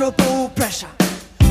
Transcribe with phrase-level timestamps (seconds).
[0.00, 0.88] Unmeasurable pressure.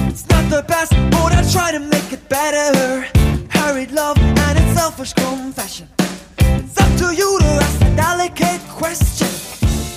[0.09, 3.05] It's not the best, but I try to make it better.
[3.49, 5.87] Hurried love and its selfish confession.
[6.39, 9.27] It's up to you to ask a delicate question.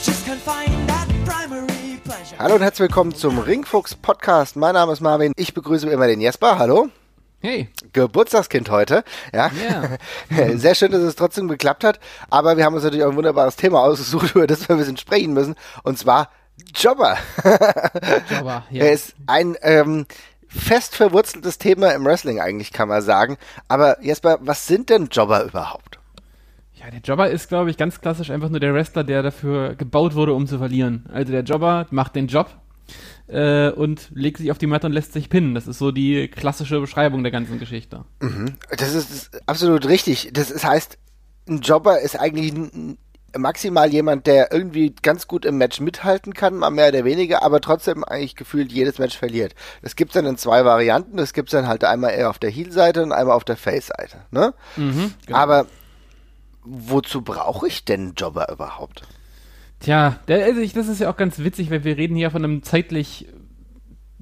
[0.03, 2.37] Just can't find that primary pleasure.
[2.39, 4.57] Hallo und herzlich willkommen zum Ringfuchs Podcast.
[4.57, 5.33] Mein Name ist Marvin.
[5.37, 6.59] Ich begrüße wie immer den Jesper.
[6.59, 6.91] Hallo.
[7.41, 7.71] Hey.
[7.95, 9.03] Geburtstagskind heute.
[9.33, 9.51] Ja.
[10.31, 10.57] Ja.
[10.59, 12.01] Sehr schön, dass es trotzdem geklappt hat.
[12.29, 14.99] Aber wir haben uns natürlich auch ein wunderbares Thema ausgesucht, über das wir ein bisschen
[14.99, 15.55] sprechen müssen.
[15.85, 16.29] Und zwar
[16.75, 17.17] Jobber.
[18.31, 18.85] Jobber, ja.
[18.85, 20.07] Er ist ein ähm,
[20.49, 23.37] fest verwurzeltes Thema im Wrestling eigentlich, kann man sagen.
[23.69, 25.99] Aber Jesper, was sind denn Jobber überhaupt?
[26.75, 30.15] Ja, der Jobber ist, glaube ich, ganz klassisch einfach nur der Wrestler, der dafür gebaut
[30.15, 31.07] wurde, um zu verlieren.
[31.13, 32.51] Also der Jobber macht den Job
[33.29, 35.55] äh, und legt sich auf die Matte und lässt sich pinnen.
[35.55, 38.05] Das ist so die klassische Beschreibung der ganzen Geschichte.
[38.77, 40.31] Das ist, das ist absolut richtig.
[40.33, 40.99] Das ist, heißt,
[41.49, 42.99] ein Jobber ist eigentlich ein,
[43.37, 47.61] maximal jemand, der irgendwie ganz gut im Match mithalten kann, mal mehr oder weniger, aber
[47.61, 49.55] trotzdem eigentlich gefühlt jedes Match verliert.
[49.83, 51.17] Das gibt's dann in zwei Varianten.
[51.17, 54.19] Das gibt's dann halt einmal eher auf der Heel-Seite und einmal auf der Face-Seite.
[54.31, 54.55] Ne?
[54.77, 55.39] Mhm, genau.
[55.39, 55.67] Aber
[56.65, 59.03] wozu brauche ich denn Jobber überhaupt?
[59.81, 63.27] Tja, also das ist ja auch ganz witzig, weil wir reden hier von einem zeitlich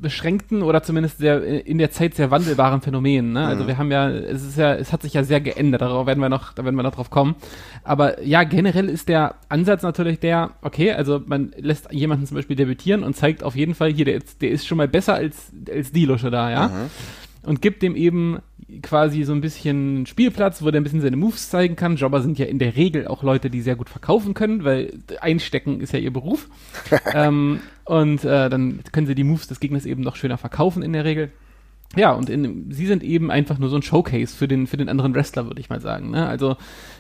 [0.01, 3.33] beschränkten oder zumindest sehr, in der Zeit sehr wandelbaren Phänomen.
[3.33, 3.47] Ne?
[3.47, 6.21] Also wir haben ja, es ist ja, es hat sich ja sehr geändert, darauf werden
[6.21, 7.37] wir noch, da werden wir noch drauf kommen.
[7.85, 12.57] Aber ja, generell ist der Ansatz natürlich der, okay, also man lässt jemanden zum Beispiel
[12.57, 15.53] debütieren und zeigt auf jeden Fall hier, der ist, der ist schon mal besser als,
[15.73, 16.71] als die Lusche da, ja.
[17.43, 18.41] Und gibt dem eben
[18.83, 21.97] quasi so ein bisschen Spielplatz, wo der ein bisschen seine Moves zeigen kann.
[21.97, 25.81] Jobber sind ja in der Regel auch Leute, die sehr gut verkaufen können, weil einstecken
[25.81, 26.49] ist ja ihr Beruf.
[27.15, 30.93] ähm, und äh, dann können sie die Moves des Gegners eben noch schöner verkaufen in
[30.93, 31.31] der Regel.
[31.97, 34.89] Ja, und in, sie sind eben einfach nur so ein Showcase für den, für den
[34.89, 36.11] anderen Wrestler, würde ich mal sagen.
[36.11, 36.27] Ne?
[36.27, 36.57] Also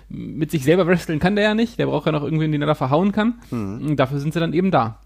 [0.08, 2.66] mit sich selber wresteln kann der ja nicht, der braucht ja noch irgendwen, den er
[2.66, 3.40] da verhauen kann.
[3.52, 4.98] Und dafür sind sie dann eben da.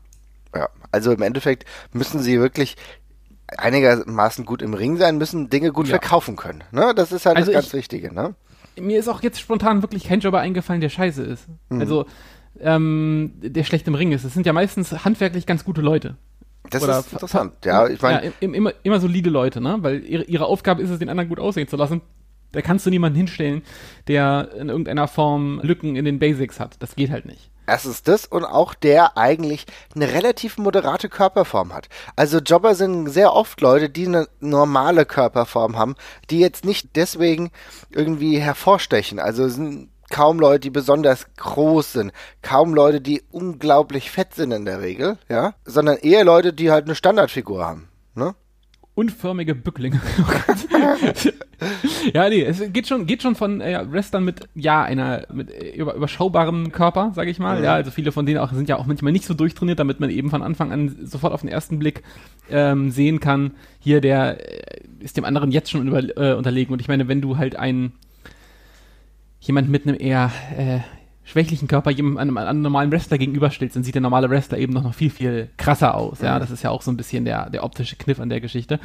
[0.55, 2.77] Ja, also im Endeffekt müssen sie wirklich
[3.59, 5.93] einigermaßen gut im Ring sein, müssen Dinge gut Ja.
[5.99, 6.65] verkaufen können.
[6.73, 6.93] Ne?
[6.97, 8.13] Das ist halt Also das ganz ich- Wichtige.
[8.15, 8.35] Ne?
[8.81, 11.47] Mir ist auch jetzt spontan wirklich kein Jobber eingefallen, der scheiße ist.
[11.71, 12.07] Also,
[12.61, 14.25] ähm, der schlecht im Ring ist.
[14.25, 16.17] Es sind ja meistens handwerklich ganz gute Leute.
[16.71, 17.53] Das Oder ist interessant.
[17.65, 19.77] Ja, ich meine, ja, im, immer, immer solide Leute, ne?
[19.81, 22.01] Weil ihre, ihre Aufgabe ist es, den anderen gut aussehen zu lassen.
[22.53, 23.63] Da kannst du niemanden hinstellen,
[24.09, 26.77] der in irgendeiner Form Lücken in den Basics hat.
[26.81, 27.51] Das geht halt nicht.
[27.67, 31.89] Erstens das und auch der eigentlich eine relativ moderate Körperform hat.
[32.17, 35.97] Also Jobber sind sehr oft Leute, die eine normale Körperform haben,
[36.31, 37.51] die jetzt nicht deswegen
[37.91, 39.19] irgendwie hervorstechen.
[39.19, 44.65] Also sind kaum Leute, die besonders groß sind, kaum Leute, die unglaublich fett sind in
[44.65, 47.89] der Regel, ja, sondern eher Leute, die halt eine Standardfigur haben.
[48.15, 48.35] Ne?
[48.95, 50.01] Unförmige Bücklinge.
[51.67, 55.51] Oh ja, nee, es geht schon, geht schon von äh, Wrestlern mit, ja, einer mit
[55.51, 57.63] äh, über, überschaubarem Körper, sage ich mal.
[57.63, 60.11] Ja, also viele von denen auch sind ja auch manchmal nicht so durchtrainiert, damit man
[60.11, 62.03] eben von Anfang an sofort auf den ersten Blick
[62.51, 66.73] ähm, sehen kann, hier der äh, ist dem anderen jetzt schon über, äh, unterlegen.
[66.73, 67.93] Und ich meine, wenn du halt einen
[69.41, 70.81] jemand mit einem eher äh,
[71.25, 74.83] schwächlichen Körper jemandem einem, einem normalen Wrestler gegenüberstellst, dann sieht der normale Wrestler eben noch,
[74.83, 76.21] noch viel, viel krasser aus.
[76.21, 78.79] Ja, das ist ja auch so ein bisschen der, der optische Kniff an der Geschichte.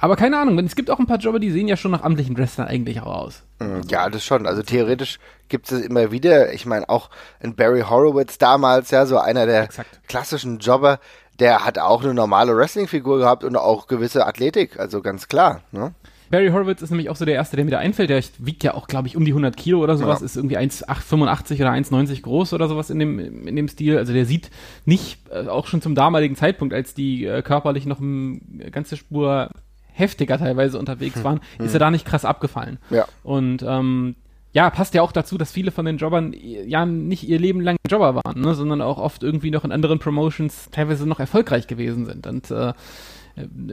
[0.00, 2.36] Aber keine Ahnung, es gibt auch ein paar Jobber, die sehen ja schon nach amtlichen
[2.36, 3.42] Wrestlern eigentlich auch aus.
[3.60, 4.46] Mm, Ja, das schon.
[4.46, 6.52] Also theoretisch gibt es immer wieder.
[6.52, 7.08] Ich meine, auch
[7.40, 10.00] in Barry Horowitz damals, ja, so einer der Exakt.
[10.08, 10.98] klassischen Jobber,
[11.38, 14.78] der hat auch eine normale Wrestling-Figur gehabt und auch gewisse Athletik.
[14.80, 15.60] Also ganz klar.
[15.70, 15.94] Ne?
[16.30, 18.10] Barry Horowitz ist nämlich auch so der Erste, der mir da einfällt.
[18.10, 20.24] Der wiegt ja auch, glaube ich, um die 100 Kilo oder sowas, Ja.
[20.26, 23.96] ist irgendwie 1,85 oder 1,90 groß oder sowas in dem, in dem Stil.
[23.98, 24.50] Also der sieht
[24.84, 29.50] nicht, äh, auch schon zum damaligen Zeitpunkt, als die äh, körperlich noch eine ganze Spur
[29.92, 32.78] heftiger teilweise unterwegs waren, ist er da nicht krass abgefallen.
[32.90, 33.06] Ja.
[33.22, 34.14] Und ähm,
[34.52, 37.76] ja, passt ja auch dazu, dass viele von den Jobbern ja nicht ihr Leben lang
[37.90, 42.04] Jobber waren, ne, sondern auch oft irgendwie noch in anderen Promotions teilweise noch erfolgreich gewesen
[42.06, 42.26] sind.
[42.26, 42.72] Und äh,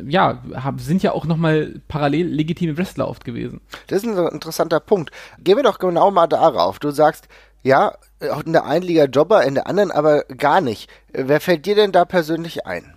[0.07, 3.61] ja, hab, sind ja auch nochmal parallel legitime Wrestler oft gewesen.
[3.87, 5.11] Das ist ein interessanter Punkt.
[5.39, 6.79] Gehen wir doch genau mal darauf.
[6.79, 7.27] Du sagst,
[7.63, 7.95] ja,
[8.31, 10.89] auch in der einen Liga Jobber, in der anderen aber gar nicht.
[11.13, 12.92] Äh, Wer fällt dir denn da persönlich ein?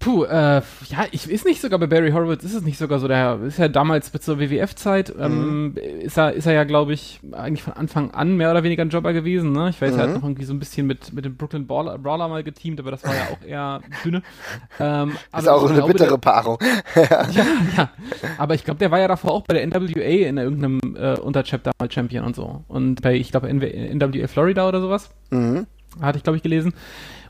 [0.00, 3.06] Puh, äh, ja, ich ist nicht sogar bei Barry Horowitz, ist es nicht sogar so,
[3.06, 7.20] der ist ja damals bis zur WWF-Zeit, ähm, ist er, ist er ja, glaube ich,
[7.32, 9.68] eigentlich von Anfang an mehr oder weniger ein Jobber gewesen, ne?
[9.68, 12.28] Ich weiß, er hat noch irgendwie so ein bisschen mit, mit dem Brooklyn Brawler, Brawler
[12.28, 14.22] mal geteamt, aber das war ja auch eher dünne.
[14.78, 16.58] Ähm, ist auch eine glaube, bittere Paarung.
[16.94, 17.44] Ja,
[17.76, 17.90] ja.
[18.38, 21.72] Aber ich glaube, der war ja davor auch bei der NWA in irgendeinem äh, Unterchapter
[21.78, 22.64] mal Champion und so.
[22.68, 25.10] Und bei, ich glaube, NWA Florida oder sowas.
[25.30, 25.66] Mhm.
[26.00, 26.72] Hatte ich, glaube ich, gelesen.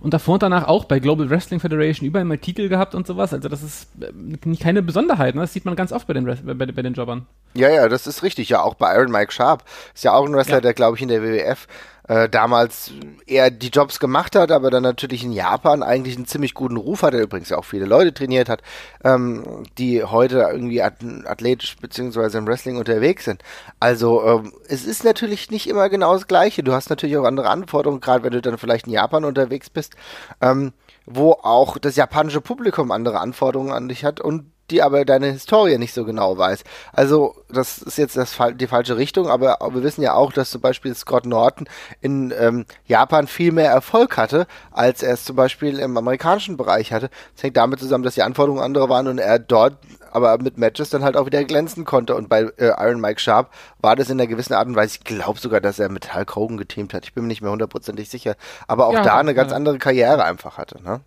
[0.00, 3.32] Und davor und danach auch bei Global Wrestling Federation überall mal Titel gehabt und sowas.
[3.32, 5.42] Also das ist äh, keine Besonderheit, ne?
[5.42, 7.26] das sieht man ganz oft bei den, bei, bei den Jobbern.
[7.54, 8.48] Ja, ja, das ist richtig.
[8.48, 9.64] Ja, auch bei Iron Mike Sharp.
[9.94, 10.60] Ist ja auch ein Wrestler, ja.
[10.60, 11.66] der, glaube ich, in der WWF
[12.10, 12.90] äh, damals
[13.26, 17.04] eher die Jobs gemacht hat, aber dann natürlich in Japan eigentlich einen ziemlich guten Ruf
[17.04, 18.62] hat, er übrigens auch viele Leute trainiert hat,
[19.04, 23.44] ähm, die heute irgendwie athletisch beziehungsweise im Wrestling unterwegs sind.
[23.78, 26.64] Also ähm, es ist natürlich nicht immer genau das Gleiche.
[26.64, 29.94] Du hast natürlich auch andere Anforderungen, gerade wenn du dann vielleicht in Japan unterwegs bist,
[30.40, 30.72] ähm,
[31.06, 35.78] wo auch das japanische Publikum andere Anforderungen an dich hat und die aber deine Historie
[35.78, 36.64] nicht so genau weiß.
[36.92, 40.60] Also, das ist jetzt das, die falsche Richtung, aber wir wissen ja auch, dass zum
[40.60, 41.68] Beispiel Scott Norton
[42.00, 46.92] in ähm, Japan viel mehr Erfolg hatte, als er es zum Beispiel im amerikanischen Bereich
[46.92, 47.10] hatte.
[47.34, 49.76] Das hängt damit zusammen, dass die Anforderungen andere waren und er dort
[50.12, 52.14] aber mit Matches dann halt auch wieder glänzen konnte.
[52.14, 53.50] Und bei äh, Iron Mike Sharp
[53.80, 56.36] war das in einer gewissen Art und Weise, ich glaube sogar, dass er mit Hulk
[56.36, 57.04] Hogan geteamt hat.
[57.04, 58.36] Ich bin mir nicht mehr hundertprozentig sicher.
[58.66, 60.82] Aber auch ja, da eine ganz andere Karriere einfach hatte.
[60.82, 61.00] Ne?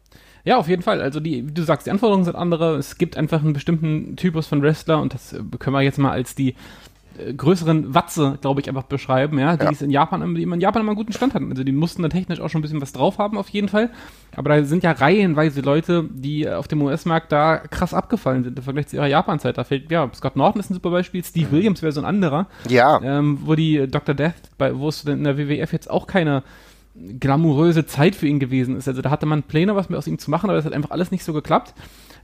[0.46, 1.02] Ja, auf jeden Fall.
[1.02, 2.76] Also die, wie du sagst, die Anforderungen sind andere.
[2.76, 6.12] Es gibt einfach einen bestimmten Typus von Wrestler und das äh, können wir jetzt mal
[6.12, 6.56] als die
[7.18, 9.72] äh, größeren Watze, glaube ich, einfach beschreiben, ja, die ja.
[9.72, 11.50] es in Japan, die in Japan immer einen guten Stand hatten.
[11.50, 13.90] Also die mussten da technisch auch schon ein bisschen was drauf haben, auf jeden Fall.
[14.36, 18.64] Aber da sind ja reihenweise Leute, die auf dem US-Markt da krass abgefallen sind im
[18.64, 19.58] Vergleich zu ihrer Japan-Zeit.
[19.58, 21.52] Da fällt, ja, Scott Norton ist ein super Beispiel, Steve mhm.
[21.52, 22.48] Williams wäre so ein anderer.
[22.68, 23.00] Ja.
[23.02, 24.16] Ähm, wo die Dr.
[24.16, 26.44] Death, bei, wo es in der WWF jetzt auch keine
[26.96, 28.88] glamouröse Zeit für ihn gewesen ist.
[28.88, 30.92] Also da hatte man Pläne, was mit aus ihm zu machen, aber das hat einfach
[30.92, 31.74] alles nicht so geklappt.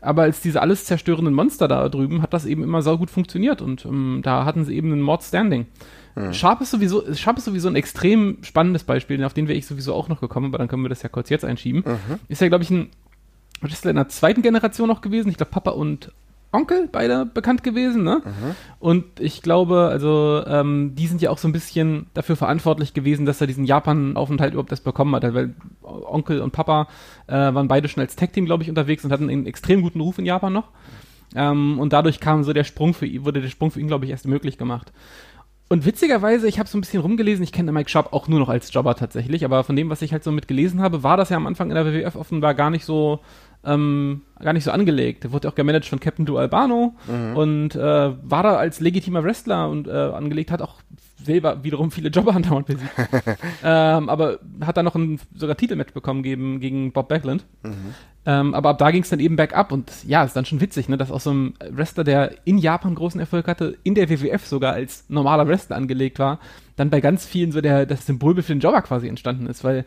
[0.01, 3.61] Aber als diese alles zerstörenden Monster da drüben, hat das eben immer sau gut funktioniert
[3.61, 5.65] und ähm, da hatten sie eben einen Mord Standing.
[6.13, 6.33] Hm.
[6.33, 9.93] Sharp, ist sowieso, Sharp ist sowieso ein extrem spannendes Beispiel, auf den wäre ich sowieso
[9.93, 11.83] auch noch gekommen, aber dann können wir das ja kurz jetzt einschieben.
[11.85, 12.19] Mhm.
[12.29, 12.89] Ist ja, glaube ich, ein
[13.61, 15.29] Wrestler in der zweiten Generation noch gewesen.
[15.29, 16.11] Ich glaube, Papa und
[16.51, 18.21] Onkel beide bekannt gewesen, ne?
[18.25, 18.55] Mhm.
[18.79, 23.25] Und ich glaube, also ähm, die sind ja auch so ein bisschen dafür verantwortlich gewesen,
[23.25, 25.53] dass er diesen Japan-Aufenthalt überhaupt erst bekommen hat, weil
[25.83, 26.87] Onkel und Papa
[27.27, 30.17] äh, waren beide schon als Tech-Team, glaube ich, unterwegs und hatten einen extrem guten Ruf
[30.17, 30.69] in Japan noch.
[31.35, 34.05] Ähm, und dadurch kam so der Sprung für ihn, wurde der Sprung für ihn, glaube
[34.05, 34.91] ich, erst möglich gemacht.
[35.71, 38.49] Und witzigerweise, ich habe so ein bisschen rumgelesen, ich kenne Mike Sharp auch nur noch
[38.49, 41.37] als Jobber tatsächlich, aber von dem, was ich halt so mitgelesen habe, war das ja
[41.37, 43.19] am Anfang in der WWF offenbar gar nicht so
[43.65, 45.25] ähm, gar nicht so angelegt.
[45.25, 47.35] Er wurde auch gemanagt von Captain Du Albano mhm.
[47.35, 50.75] und äh, war da als legitimer Wrestler und äh, angelegt, hat auch
[51.21, 52.91] selber wiederum viele Jobber andauernd besiegt.
[53.63, 57.45] ähm, aber hat dann noch ein sogar Titelmatch bekommen gegen, gegen Bob Backlund.
[57.63, 57.93] Mhm.
[58.25, 60.89] Ähm, aber ab da ging es dann eben bergab und ja, ist dann schon witzig,
[60.89, 64.45] ne, dass auch so ein Wrestler, der in Japan großen Erfolg hatte, in der WWF
[64.45, 66.39] sogar als normaler Wrestler angelegt war,
[66.79, 69.85] dann bei ganz vielen so der, das Symbol für den Jobber quasi entstanden ist, weil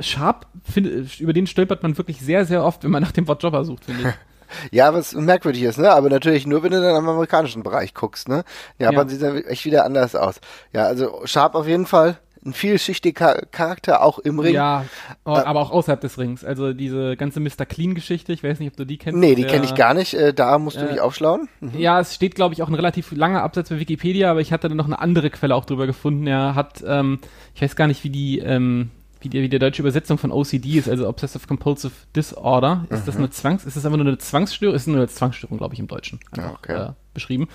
[0.00, 3.42] Sharp, find, über den stolpert man wirklich sehr, sehr oft, wenn man nach dem Wort
[3.42, 4.14] Jobber sucht, finde ich.
[4.70, 5.90] Ja, was merkwürdig ist, ne?
[5.90, 8.44] Aber natürlich nur, wenn du dann am amerikanischen Bereich guckst, ne?
[8.78, 9.08] Japan ja.
[9.08, 10.42] sieht dann echt wieder anders aus.
[10.74, 14.54] Ja, also Sharp auf jeden Fall ein vielschichtiger Charakter auch im Ring.
[14.54, 14.84] Ja,
[15.24, 16.44] äh, aber auch außerhalb des Rings.
[16.44, 17.66] Also diese ganze Mr.
[17.66, 19.18] Clean-Geschichte, ich weiß nicht, ob du die kennst.
[19.18, 20.14] Nee, die kenne ich gar nicht.
[20.14, 21.48] Äh, da musst du äh, dich aufschlauen.
[21.60, 21.78] Mhm.
[21.78, 24.68] Ja, es steht, glaube ich, auch ein relativ langer Absatz bei Wikipedia, aber ich hatte
[24.68, 26.26] dann noch eine andere Quelle auch drüber gefunden.
[26.26, 27.20] Er hat, ähm,
[27.54, 28.90] ich weiß gar nicht, wie die, ähm,
[29.20, 32.86] wie die, wie die deutsche Übersetzung von OCD ist, also Obsessive Compulsive Disorder.
[32.90, 33.06] Ist mhm.
[33.06, 34.74] das eine Zwangs, ist das einfach nur eine Zwangsstörung?
[34.74, 36.18] Ist nur eine Zwangsstörung, glaube ich, im Deutschen.
[36.32, 36.88] Einfach, okay.
[36.88, 37.48] äh, beschrieben.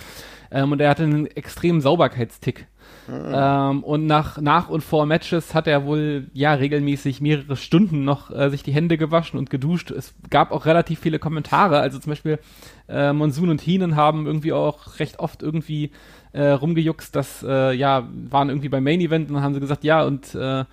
[0.50, 2.68] Ähm, und er hatte einen extremen Sauberkeitstick.
[3.10, 8.32] Ähm, und nach, nach und vor Matches hat er wohl ja regelmäßig mehrere Stunden noch
[8.32, 9.92] äh, sich die Hände gewaschen und geduscht.
[9.92, 11.80] Es gab auch relativ viele Kommentare.
[11.80, 12.40] Also zum Beispiel
[12.90, 15.92] äh, Monsoon und Heenan haben irgendwie auch recht oft irgendwie
[16.34, 19.84] äh, rumgejuckst, dass äh, ja, waren irgendwie beim Main Event und dann haben sie gesagt,
[19.84, 20.66] ja, und äh,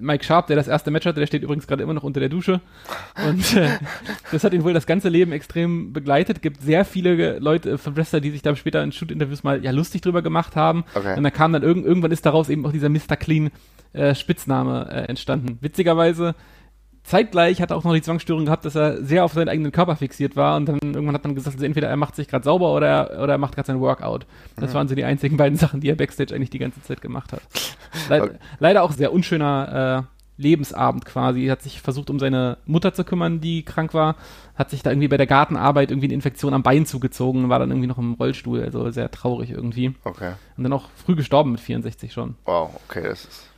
[0.00, 2.28] Mike Sharp, der das erste Match hatte, der steht übrigens gerade immer noch unter der
[2.28, 2.60] Dusche.
[3.28, 3.68] Und äh,
[4.32, 6.42] das hat ihn wohl das ganze Leben extrem begleitet.
[6.42, 10.00] Gibt sehr viele Leute von Wrestler, die sich da später in Shoot-Interviews mal ja lustig
[10.00, 10.84] drüber gemacht haben.
[10.94, 11.16] Okay.
[11.16, 13.16] Und dann kam dann irgend, irgendwann ist daraus eben auch dieser Mr.
[13.16, 13.50] Clean
[13.92, 15.58] äh, Spitzname äh, entstanden.
[15.60, 16.34] Witzigerweise
[17.04, 19.96] zeitgleich hat er auch noch die Zwangsstörung gehabt, dass er sehr auf seinen eigenen Körper
[19.96, 22.72] fixiert war und dann irgendwann hat man gesagt, also entweder er macht sich gerade sauber
[22.72, 24.26] oder er, oder er macht gerade sein Workout.
[24.56, 24.74] Das mhm.
[24.74, 27.42] waren so die einzigen beiden Sachen, die er Backstage eigentlich die ganze Zeit gemacht hat.
[28.08, 28.34] Le okay.
[28.58, 31.46] Leider auch sehr unschöner äh, Lebensabend quasi.
[31.46, 34.16] Er hat sich versucht, um seine Mutter zu kümmern, die krank war,
[34.54, 37.70] hat sich da irgendwie bei der Gartenarbeit irgendwie eine Infektion am Bein zugezogen, war dann
[37.70, 39.94] irgendwie noch im Rollstuhl, also sehr traurig irgendwie.
[40.04, 40.32] Okay.
[40.56, 42.36] Und dann auch früh gestorben mit 64 schon.
[42.44, 43.51] Wow, okay, das ist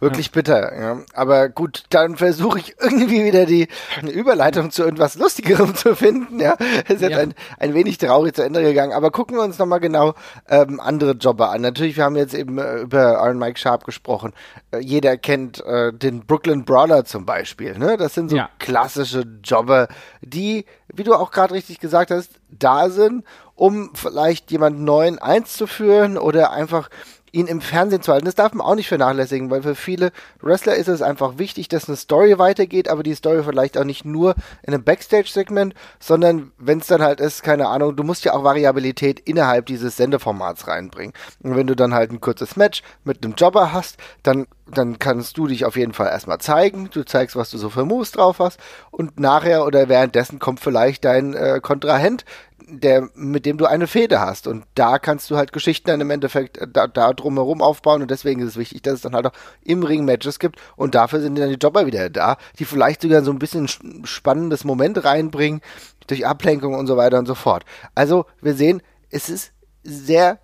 [0.00, 0.32] Wirklich ja.
[0.34, 0.98] bitter, ja.
[1.14, 3.68] Aber gut, dann versuche ich irgendwie wieder die
[4.02, 6.52] Überleitung zu irgendwas Lustigerem zu finden, ja.
[6.88, 7.18] Ist jetzt ja.
[7.18, 8.92] ein, ein wenig traurig zu Ende gegangen.
[8.92, 10.14] Aber gucken wir uns nochmal genau
[10.48, 11.60] ähm, andere Jobber an.
[11.60, 14.32] Natürlich, wir haben jetzt eben äh, über Iron Mike Sharp gesprochen.
[14.70, 17.96] Äh, jeder kennt äh, den Brooklyn Brawler zum Beispiel, ne?
[17.96, 19.88] Das sind so klassische Jobber,
[20.20, 23.24] die, wie du auch gerade richtig gesagt hast, da sind,
[23.54, 26.88] um vielleicht jemanden neuen einzuführen oder einfach
[27.32, 28.26] ihn im Fernsehen zu halten.
[28.26, 31.88] Das darf man auch nicht vernachlässigen, weil für viele Wrestler ist es einfach wichtig, dass
[31.88, 36.78] eine Story weitergeht, aber die Story vielleicht auch nicht nur in einem Backstage-Segment, sondern wenn
[36.78, 41.14] es dann halt ist, keine Ahnung, du musst ja auch Variabilität innerhalb dieses Sendeformats reinbringen.
[41.42, 45.36] Und wenn du dann halt ein kurzes Match mit einem Jobber hast, dann dann kannst
[45.36, 46.88] du dich auf jeden Fall erstmal zeigen.
[46.90, 48.58] Du zeigst, was du so für Moves drauf hast.
[48.90, 52.24] Und nachher oder währenddessen kommt vielleicht dein äh, Kontrahent,
[52.68, 54.46] der, mit dem du eine Fehde hast.
[54.46, 58.02] Und da kannst du halt Geschichten dann im Endeffekt äh, da, da drumherum aufbauen.
[58.02, 59.32] Und deswegen ist es wichtig, dass es dann halt auch
[59.64, 60.60] im Ring Matches gibt.
[60.76, 63.68] Und dafür sind dann die Jobber wieder da, die vielleicht sogar so ein bisschen
[64.04, 65.60] spannendes Moment reinbringen,
[66.06, 67.64] durch Ablenkung und so weiter und so fort.
[67.94, 69.52] Also, wir sehen, es ist
[69.84, 70.38] sehr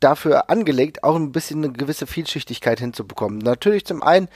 [0.00, 3.38] dafür angelegt, auch ein bisschen eine gewisse Vielschichtigkeit hinzubekommen.
[3.38, 4.28] Natürlich zum einen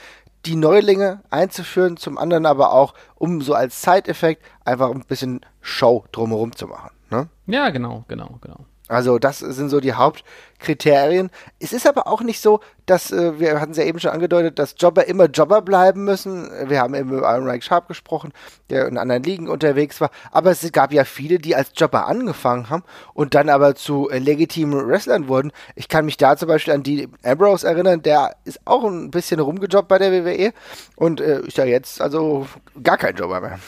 [0.45, 6.05] die Neulinge einzuführen, zum anderen aber auch, um so als Side-Effekt einfach ein bisschen Show
[6.11, 6.91] drumherum zu machen.
[7.13, 7.27] Ne?
[7.45, 8.65] Ja, genau, genau, genau.
[8.89, 11.29] Also das sind so die Hauptkriterien.
[11.59, 14.59] Es ist aber auch nicht so, dass, äh, wir hatten es ja eben schon angedeutet,
[14.59, 16.49] dass Jobber immer Jobber bleiben müssen.
[16.67, 18.33] Wir haben eben über Iron Reich Sharp gesprochen,
[18.69, 20.11] der in anderen Ligen unterwegs war.
[20.31, 24.19] Aber es gab ja viele, die als Jobber angefangen haben und dann aber zu äh,
[24.19, 25.53] legitimen Wrestlern wurden.
[25.75, 29.39] Ich kann mich da zum Beispiel an die Ambrose erinnern, der ist auch ein bisschen
[29.39, 30.51] rumgejobbt bei der WWE
[30.97, 32.47] und äh, ist ja jetzt also
[32.83, 33.59] gar kein Jobber mehr.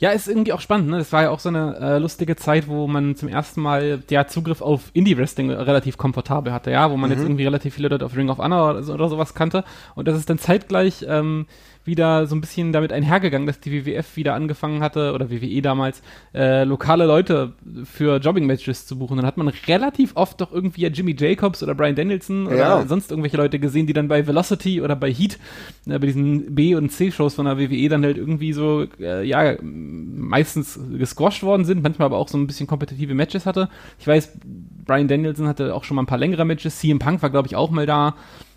[0.00, 0.98] Ja, ist irgendwie auch spannend, ne?
[0.98, 4.28] Das war ja auch so eine äh, lustige Zeit, wo man zum ersten Mal ja
[4.28, 7.16] Zugriff auf Indie-Wrestling relativ komfortabel hatte, ja, wo man mhm.
[7.16, 9.64] jetzt irgendwie relativ viele Leute auf Ring of Honor oder, so, oder sowas kannte.
[9.96, 11.46] Und das ist dann zeitgleich ähm,
[11.88, 16.02] wieder so ein bisschen damit einhergegangen, dass die WWF wieder angefangen hatte, oder WWE damals,
[16.32, 17.54] äh, lokale Leute
[17.84, 19.16] für Jobbing-Matches zu buchen.
[19.16, 22.52] Dann hat man relativ oft doch irgendwie ja Jimmy Jacobs oder Brian Danielson ja.
[22.52, 25.38] oder sonst irgendwelche Leute gesehen, die dann bei Velocity oder bei Heat,
[25.86, 29.56] äh, bei diesen B- und C-Shows von der WWE dann halt irgendwie so, äh, ja,
[29.62, 33.68] meistens gesquashed worden sind, manchmal aber auch so ein bisschen kompetitive Matches hatte.
[33.98, 34.38] Ich weiß,
[34.84, 36.78] Brian Danielson hatte auch schon mal ein paar längere Matches.
[36.78, 38.14] CM Punk war, glaube ich, auch mal da.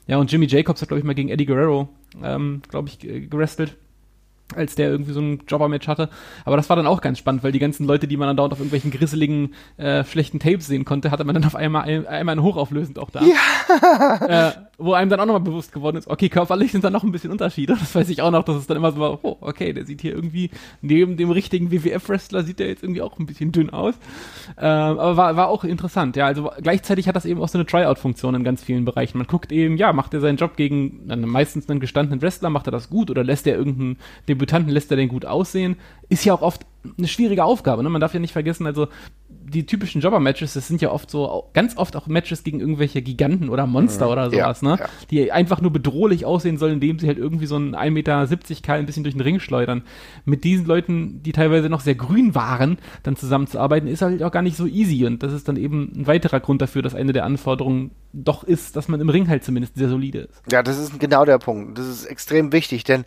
[0.08, 1.89] Ja, und Jimmy Jacobs hat, glaube ich, mal gegen Eddie Guerrero,
[2.24, 3.77] ähm, glaube ich, gerestelt
[4.55, 6.10] als der irgendwie so ein Jobber-Match hatte.
[6.46, 8.53] Aber das war dann auch ganz spannend, weil die ganzen Leute, die man dann dort
[8.53, 12.36] auf irgendwelchen grisseligen, äh, schlechten Tapes sehen konnte, hatte man dann auf einmal ein, einmal
[12.36, 13.22] ein hochauflösend auch da.
[13.22, 14.48] Ja.
[14.50, 17.12] Äh, wo einem dann auch nochmal bewusst geworden ist, okay, körperlich sind da noch ein
[17.12, 17.75] bisschen Unterschiede.
[17.79, 20.01] Das weiß ich auch noch, dass es dann immer so war, oh, okay, der sieht
[20.01, 20.50] hier irgendwie,
[20.81, 23.96] neben dem richtigen WWF-Wrestler sieht der jetzt irgendwie auch ein bisschen dünn aus.
[24.58, 26.25] Ähm, aber war, war auch interessant, ja.
[26.25, 29.17] Also gleichzeitig hat das eben auch so eine Tryout-Funktion in ganz vielen Bereichen.
[29.17, 32.67] Man guckt eben, ja, macht er seinen Job gegen dann meistens einen gestandenen Wrestler, macht
[32.67, 33.98] er das gut oder lässt er irgendeinen
[34.41, 35.77] Debütanten, lässt er den gut aussehen?
[36.10, 36.65] Ist ja auch oft
[36.98, 37.83] eine schwierige Aufgabe.
[37.83, 37.89] Ne?
[37.89, 38.88] Man darf ja nicht vergessen, also
[39.29, 43.50] die typischen Jobber-Matches, das sind ja oft so, ganz oft auch Matches gegen irgendwelche Giganten
[43.50, 44.12] oder Monster mhm.
[44.12, 44.77] oder sowas, ja, ne?
[44.79, 44.86] Ja.
[45.10, 48.27] Die einfach nur bedrohlich aussehen sollen, indem sie halt irgendwie so einen 1,70 Meter
[48.62, 49.83] Kerl ein bisschen durch den Ring schleudern.
[50.25, 54.41] Mit diesen Leuten, die teilweise noch sehr grün waren, dann zusammenzuarbeiten, ist halt auch gar
[54.41, 55.05] nicht so easy.
[55.05, 58.75] Und das ist dann eben ein weiterer Grund dafür, dass eine der Anforderungen doch ist,
[58.75, 60.41] dass man im Ring halt zumindest sehr solide ist.
[60.51, 61.77] Ja, das ist genau der Punkt.
[61.77, 63.05] Das ist extrem wichtig, denn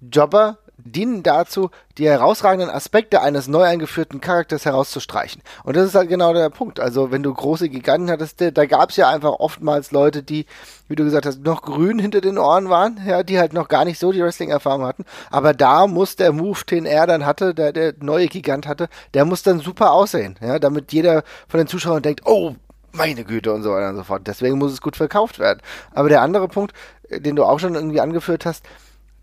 [0.00, 5.42] Jobber dienen dazu, die herausragenden Aspekte eines neu eingeführten Charakters herauszustreichen.
[5.62, 6.80] Und das ist halt genau der Punkt.
[6.80, 10.46] Also wenn du große Giganten hattest, da gab es ja einfach oftmals Leute, die,
[10.88, 13.84] wie du gesagt hast, noch grün hinter den Ohren waren, ja, die halt noch gar
[13.84, 15.04] nicht so die Wrestling-Erfahrung hatten.
[15.30, 19.24] Aber da muss der Move, den er dann hatte, der, der neue Gigant hatte, der
[19.24, 22.54] muss dann super aussehen, ja, damit jeder von den Zuschauern denkt, oh,
[22.92, 24.22] meine Güte und so weiter und so fort.
[24.26, 25.60] Deswegen muss es gut verkauft werden.
[25.92, 26.72] Aber der andere Punkt,
[27.10, 28.64] den du auch schon irgendwie angeführt hast,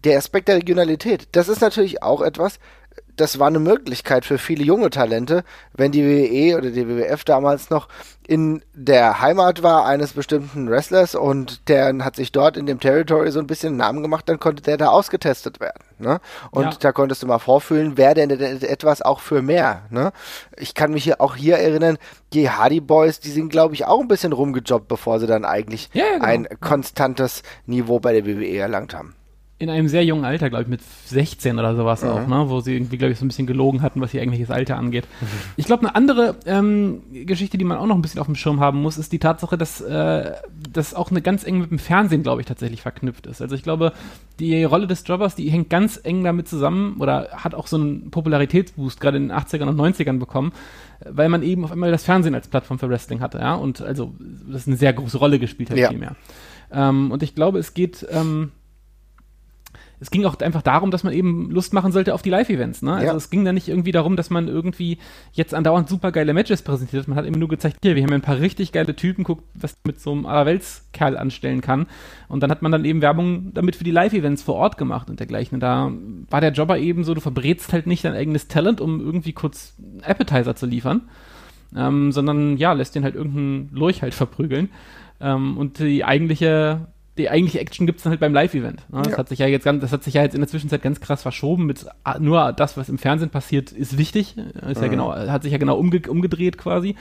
[0.03, 2.59] der Aspekt der Regionalität, das ist natürlich auch etwas,
[3.15, 5.43] das war eine Möglichkeit für viele junge Talente,
[5.73, 7.87] wenn die WWE oder die WWF damals noch
[8.27, 13.31] in der Heimat war eines bestimmten Wrestlers und der hat sich dort in dem Territory
[13.31, 15.83] so ein bisschen einen Namen gemacht, dann konnte der da ausgetestet werden.
[15.99, 16.19] Ne?
[16.51, 16.71] Und ja.
[16.79, 19.83] da konntest du mal vorfühlen, wer denn etwas auch für mehr.
[19.89, 20.13] Ne?
[20.57, 21.97] Ich kann mich hier auch hier erinnern,
[22.33, 25.89] die Hardy Boys, die sind, glaube ich, auch ein bisschen rumgejobbt, bevor sie dann eigentlich
[25.93, 26.25] ja, genau.
[26.25, 29.15] ein konstantes Niveau bei der WWE erlangt haben
[29.61, 32.09] in einem sehr jungen Alter, glaube ich, mit 16 oder sowas mhm.
[32.09, 32.45] auch, ne?
[32.47, 35.05] wo sie irgendwie, glaube ich, so ein bisschen gelogen hatten, was ihr eigentliches Alter angeht.
[35.21, 35.27] Mhm.
[35.55, 38.59] Ich glaube, eine andere ähm, Geschichte, die man auch noch ein bisschen auf dem Schirm
[38.59, 40.31] haben muss, ist die Tatsache, dass äh,
[40.73, 43.39] das auch eine ganz eng mit dem Fernsehen, glaube ich, tatsächlich verknüpft ist.
[43.39, 43.93] Also ich glaube,
[44.39, 48.09] die Rolle des Jobbers, die hängt ganz eng damit zusammen oder hat auch so einen
[48.09, 50.53] Popularitätsboost gerade in den 80ern und 90ern bekommen,
[51.07, 54.13] weil man eben auf einmal das Fernsehen als Plattform für Wrestling hatte, ja, und also
[54.51, 55.89] das eine sehr große Rolle gespielt hat, ja.
[55.89, 56.15] vielmehr.
[56.71, 58.51] Ähm, und ich glaube, es geht ähm,
[60.01, 62.81] es ging auch einfach darum, dass man eben Lust machen sollte auf die Live-Events.
[62.81, 62.93] Ne?
[62.93, 63.15] Also ja.
[63.15, 64.97] es ging da nicht irgendwie darum, dass man irgendwie
[65.31, 67.07] jetzt andauernd super geile Matches präsentiert.
[67.07, 69.77] Man hat immer nur gezeigt, hier, wir haben ein paar richtig geile Typen, guckt, was
[69.85, 71.85] mit so einem Allerweltskerl anstellen kann.
[72.27, 75.19] Und dann hat man dann eben Werbung damit für die Live-Events vor Ort gemacht und
[75.19, 75.57] dergleichen.
[75.57, 75.91] Und da
[76.31, 79.75] war der Jobber eben so, du verbrätst halt nicht dein eigenes Talent, um irgendwie kurz
[80.01, 81.01] Appetizer zu liefern.
[81.75, 84.69] Ähm, sondern ja, lässt den halt irgendeinen Lurch halt verprügeln.
[85.19, 86.87] Ähm, und die eigentliche
[87.17, 88.89] die eigentliche Action gibt es dann halt beim Live-Event.
[88.89, 89.01] Ne?
[89.01, 89.17] Das Ja.
[89.17, 91.21] hat sich ja jetzt ganz, das hat sich ja jetzt in der Zwischenzeit ganz krass
[91.21, 91.65] verschoben.
[91.65, 91.85] Mit
[92.19, 94.37] nur das, was im Fernsehen passiert, ist wichtig.
[94.37, 96.95] Ist ja genau, hat sich ja genau umge umgedreht quasi.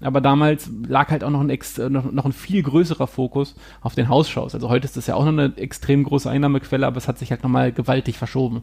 [0.00, 3.94] Aber damals lag halt auch noch ein, ex noch, noch ein viel größerer Fokus auf
[3.94, 4.54] den Hausshows.
[4.54, 7.30] Also heute ist das ja auch noch eine extrem große Einnahmequelle, aber es hat sich
[7.30, 8.62] halt nochmal gewaltig verschoben.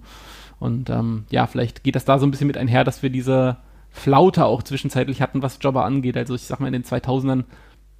[0.60, 3.56] Und ähm, ja, vielleicht geht das da so ein bisschen mit einher, dass wir diese
[3.90, 6.18] Flaute auch zwischenzeitlich hatten, was Jobber angeht.
[6.18, 7.46] Also ich sag mal, in den 2000ern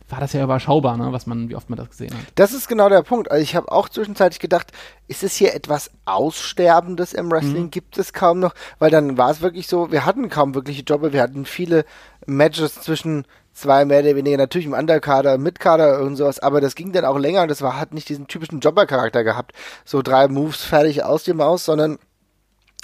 [0.10, 1.12] war das ja überschaubar, ne?
[1.12, 2.22] was man, wie oft man das gesehen hat.
[2.36, 3.30] Das ist genau der Punkt.
[3.30, 4.72] Also ich habe auch zwischenzeitlich gedacht,
[5.08, 7.70] ist es hier etwas Aussterbendes im Wrestling?
[7.72, 8.54] Gibt es kaum noch?
[8.80, 11.86] Weil dann war es wirklich so, wir hatten kaum wirkliche Jobber, wir hatten viele
[12.26, 16.92] Matches zwischen zwei mehr oder weniger natürlich im Underkader, Mitkader und sowas, aber das ging
[16.92, 19.54] dann auch länger und das war hat nicht diesen typischen Jobber-Charakter gehabt.
[19.86, 22.00] So drei Moves fertig aus die Maus, sondern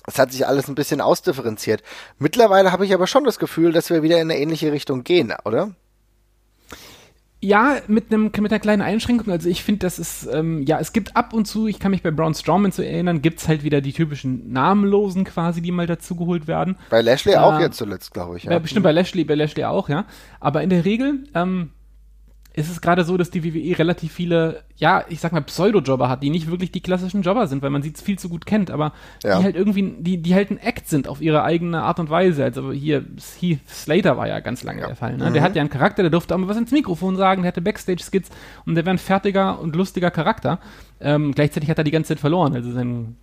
[0.08, 1.82] es hat sich alles ein bisschen ausdifferenziert.
[2.20, 5.34] Mittlerweile habe ich aber schon das Gefühl, dass wir wieder in eine ähnliche Richtung gehen,
[5.46, 5.72] oder?
[7.46, 9.32] Ja, mit einem mit einer kleinen Einschränkung.
[9.32, 12.02] Also ich finde, das ist ähm, ja, es gibt ab und zu, ich kann mich
[12.02, 16.48] bei Braun Strowman zu erinnern, gibt's halt wieder die typischen Namenlosen quasi, die mal dazugeholt
[16.48, 16.75] werden.
[16.90, 17.44] Bei Lashley Ja.
[17.44, 18.46] auch jetzt zuletzt, glaube ich.
[18.46, 18.58] Ja.
[18.58, 20.06] Bestimmt bei Lashley, bei Lashley auch, ja.
[20.40, 21.70] Aber in der Regel ähm,
[22.56, 26.24] ist es gerade so, dass die WWE relativ viele, ja, ich sag mal, Pseudo-Jobber hat,
[26.24, 28.94] die nicht wirklich die klassischen Jobber sind, weil man sie viel zu gut kennt, aber
[29.24, 29.40] Ja.
[29.40, 32.46] die halt irgendwie, die, die halt ein Act sind auf ihre eigene Art und Weise.
[32.46, 33.04] Also hier,
[33.40, 35.18] Heath Slater war ja ganz lange der Fall.
[35.18, 35.32] Ne?
[35.34, 38.30] Der hat ja einen Charakter, der durfte aber was ins Mikrofon sagen, der hatte Backstage-Skits
[38.66, 40.60] und der wäre ein fertiger und lustiger Charakter.
[41.02, 42.54] Ähm, gleichzeitig hat er die ganze Zeit verloren.
[42.56, 43.18] Also sein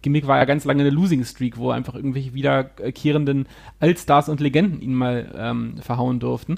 [0.00, 3.46] Gimmick war ja ganz lange eine Losing Streak, wo einfach irgendwelche wiederkehrenden
[3.80, 6.56] Allstars und Legenden ihn mal ähm, verhauen durften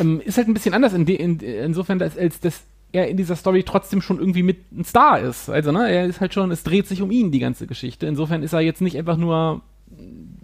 [0.00, 2.62] ähm, ist halt ein bisschen anders in de, in, insofern, als, als dass
[2.92, 5.48] er in dieser Story trotzdem schon irgendwie mit ein Star ist.
[5.48, 8.06] Also, ne, er ist halt schon, es dreht sich um ihn, die ganze Geschichte.
[8.06, 9.62] Insofern ist er jetzt nicht einfach nur,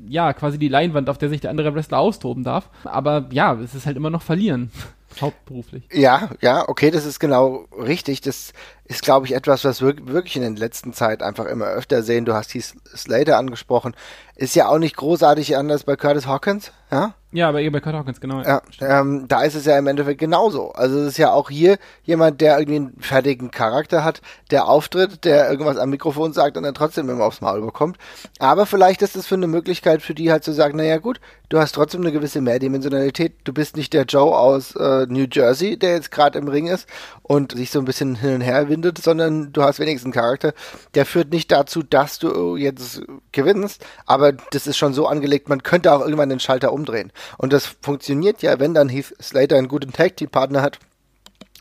[0.09, 2.69] ja, quasi die Leinwand, auf der sich der andere Wrestler austoben darf.
[2.85, 4.71] Aber ja, es ist halt immer noch verlieren.
[5.21, 5.85] Hauptberuflich.
[5.93, 8.21] Ja, ja, okay, das ist genau richtig.
[8.21, 8.53] Das
[8.91, 12.25] ist, glaube ich, etwas, was wir wirklich in der letzten Zeit einfach immer öfter sehen.
[12.25, 13.95] Du hast die Slater angesprochen.
[14.35, 17.15] Ist ja auch nicht großartig anders bei Curtis Hawkins, ja?
[17.33, 18.43] Ja, aber eher bei Kurt Hawkins, genau.
[18.43, 20.73] Ja, ähm, da ist es ja im Endeffekt genauso.
[20.73, 24.21] Also es ist ja auch hier jemand, der irgendwie einen fertigen Charakter hat,
[24.51, 27.99] der auftritt, der irgendwas am Mikrofon sagt und dann trotzdem immer aufs Maul bekommt.
[28.41, 31.61] Aber vielleicht ist es für eine Möglichkeit für die halt zu sagen, naja gut, du
[31.61, 33.35] hast trotzdem eine gewisse Mehrdimensionalität.
[33.45, 36.89] Du bist nicht der Joe aus äh, New Jersey, der jetzt gerade im Ring ist
[37.31, 40.53] und sich so ein bisschen hin und her windet, sondern du hast wenigstens einen Charakter,
[40.97, 45.63] der führt nicht dazu, dass du jetzt gewinnst, aber das ist schon so angelegt, man
[45.63, 47.13] könnte auch irgendwann den Schalter umdrehen.
[47.39, 50.81] Und das funktioniert ja, wenn dann Heath Slater einen guten Tag-Team-Partner hat,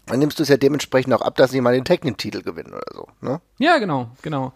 [0.07, 2.91] dann nimmst du es ja dementsprechend auch ab, dass sie mal den Tag-Team-Titel gewinnen oder
[2.91, 3.07] so.
[3.21, 3.39] Ne?
[3.59, 4.53] Ja, genau, genau.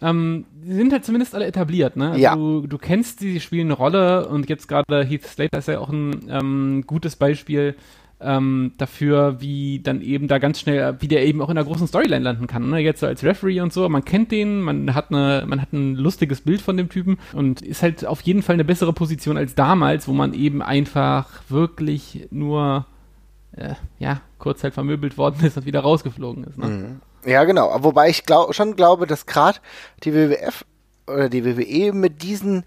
[0.00, 2.12] Ähm, die sind halt zumindest alle etabliert, ne?
[2.12, 2.34] Also Ja.
[2.36, 5.78] du, du kennst sie, sie spielen eine Rolle und jetzt gerade Heath Slater ist ja
[5.78, 7.76] auch ein ähm, gutes Beispiel
[8.24, 11.86] ähm, dafür, wie dann eben da ganz schnell, wie der eben auch in der großen
[11.86, 12.70] Storyline landen kann.
[12.70, 12.78] Ne?
[12.78, 15.94] Jetzt so als Referee und so, man kennt den, man hat eine, man hat ein
[15.94, 19.54] lustiges Bild von dem Typen und ist halt auf jeden Fall eine bessere Position als
[19.54, 22.86] damals, wo man eben einfach wirklich nur
[23.56, 26.58] äh, ja, kurz halt vermöbelt worden ist und wieder rausgeflogen ist.
[26.58, 27.00] Ne?
[27.24, 27.76] Ja, genau.
[27.82, 29.58] Wobei ich glaub, schon glaube, dass gerade
[30.02, 30.64] die WWF
[31.06, 32.64] oder die WWE mit diesen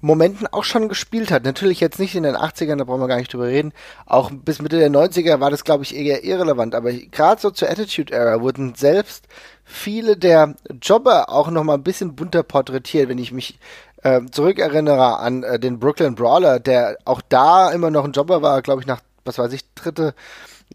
[0.00, 1.44] Momenten auch schon gespielt hat.
[1.44, 3.72] Natürlich jetzt nicht in den 80ern, da brauchen wir gar nicht drüber reden.
[4.06, 6.74] Auch bis Mitte der 90er war das, glaube ich, eher irrelevant.
[6.74, 9.26] Aber gerade so zur Attitude Era wurden selbst
[9.64, 13.58] viele der Jobber auch noch mal ein bisschen bunter porträtiert, wenn ich mich
[14.02, 18.62] äh, zurückerinnere an äh, den Brooklyn Brawler, der auch da immer noch ein Jobber war,
[18.62, 20.14] glaube ich, nach, was weiß ich, dritte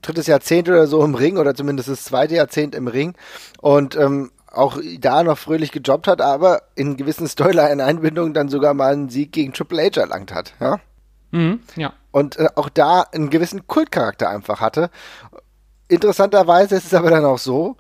[0.02, 3.14] drittes Jahrzehnt oder so im Ring oder zumindest das zweite Jahrzehnt im Ring
[3.62, 8.94] und ähm, auch da noch fröhlich gejobbt hat, aber in gewissen Storyline-Einbindungen dann sogar mal
[8.94, 10.80] einen Sieg gegen Triple H erlangt hat, ja.
[11.32, 11.94] Mhm, ja.
[12.12, 14.90] Und äh, auch da einen gewissen Kultcharakter einfach hatte.
[15.88, 17.76] Interessanterweise ist es aber dann auch so,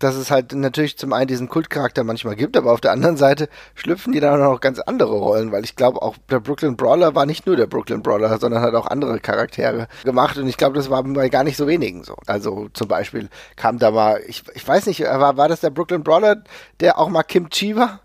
[0.00, 3.48] dass es halt natürlich zum einen diesen Kultcharakter manchmal gibt, aber auf der anderen Seite
[3.74, 7.14] schlüpfen die dann auch noch ganz andere Rollen, weil ich glaube auch der Brooklyn Brawler
[7.14, 10.76] war nicht nur der Brooklyn Brawler, sondern hat auch andere Charaktere gemacht und ich glaube,
[10.76, 12.16] das war bei gar nicht so wenigen so.
[12.26, 16.02] Also zum Beispiel kam da mal, ich, ich weiß nicht, war, war das der Brooklyn
[16.02, 16.42] Brawler,
[16.80, 18.00] der auch mal Kim Chi war?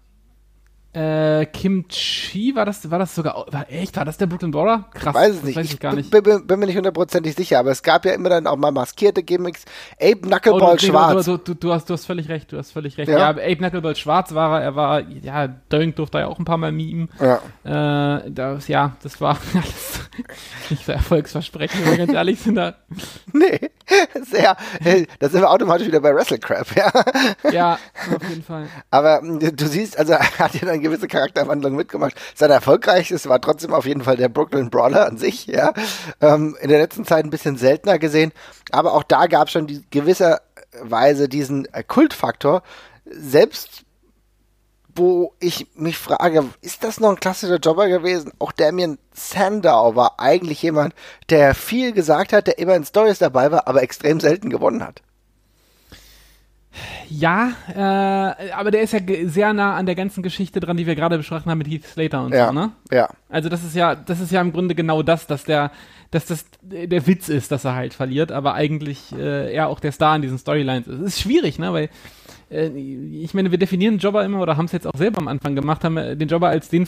[0.95, 4.85] Äh, Kim Chi, war das, war das sogar, war echt, war das der Brooklyn Brawler?
[4.93, 5.55] Krass, Weiß es nicht.
[5.57, 6.09] weiß ich ich gar nicht.
[6.09, 8.71] Bin, bin, bin mir nicht hundertprozentig sicher, aber es gab ja immer dann auch mal
[8.71, 9.65] maskierte Gimmicks.
[10.01, 11.25] Abe Oh, Knuckleball du, schwarz.
[11.25, 13.09] Du, du, du, hast, du hast völlig recht, du hast völlig recht.
[13.09, 13.19] Ja.
[13.19, 16.57] Ja, Abe Knuckleball schwarz war er, er war, ja, Doink durfte ja auch ein paar
[16.57, 17.09] Mal mimen.
[17.19, 18.17] Ja.
[18.17, 19.99] Äh, das, ja, das war alles,
[20.69, 22.55] Nicht so erfolgsversprechend, wenn wir ganz ehrlich sind.
[22.55, 22.75] Da.
[23.33, 23.59] Nee,
[24.23, 24.55] sehr.
[25.19, 26.91] Da sind wir automatisch wieder bei WrestleCrap, ja.
[27.51, 27.73] Ja,
[28.15, 28.67] auf jeden Fall.
[28.89, 32.15] Aber mm, du siehst, also er hat ja eine gewisse Charakterwandlung mitgemacht.
[32.35, 35.73] Sein erfolgreichstes war trotzdem auf jeden Fall der Brooklyn Brawler an sich, ja.
[36.21, 38.31] Ähm, in der letzten Zeit ein bisschen seltener gesehen.
[38.71, 42.63] Aber auch da gab es schon die gewisserweise diesen Kultfaktor.
[43.05, 43.85] Selbst
[44.95, 48.31] wo ich mich frage, ist das noch ein klassischer Jobber gewesen?
[48.39, 50.93] Auch Damien Sandow war eigentlich jemand,
[51.29, 55.01] der viel gesagt hat, der immer in Stories dabei war, aber extrem selten gewonnen hat.
[57.09, 60.95] Ja, äh, aber der ist ja sehr nah an der ganzen Geschichte dran, die wir
[60.95, 62.71] gerade besprochen haben mit Heath Slater und ja, so, ne?
[62.91, 63.09] Ja.
[63.29, 65.71] Also das ist ja, das ist ja im Grunde genau das, dass der,
[66.11, 69.91] dass das der Witz ist, dass er halt verliert, aber eigentlich äh, er auch der
[69.91, 70.99] Star in diesen Storylines ist.
[70.99, 71.73] Es ist schwierig, ne?
[71.73, 71.89] Weil
[72.49, 75.55] äh, ich meine, wir definieren Jobber immer oder haben es jetzt auch selber am Anfang
[75.55, 76.87] gemacht, haben den Jobber als den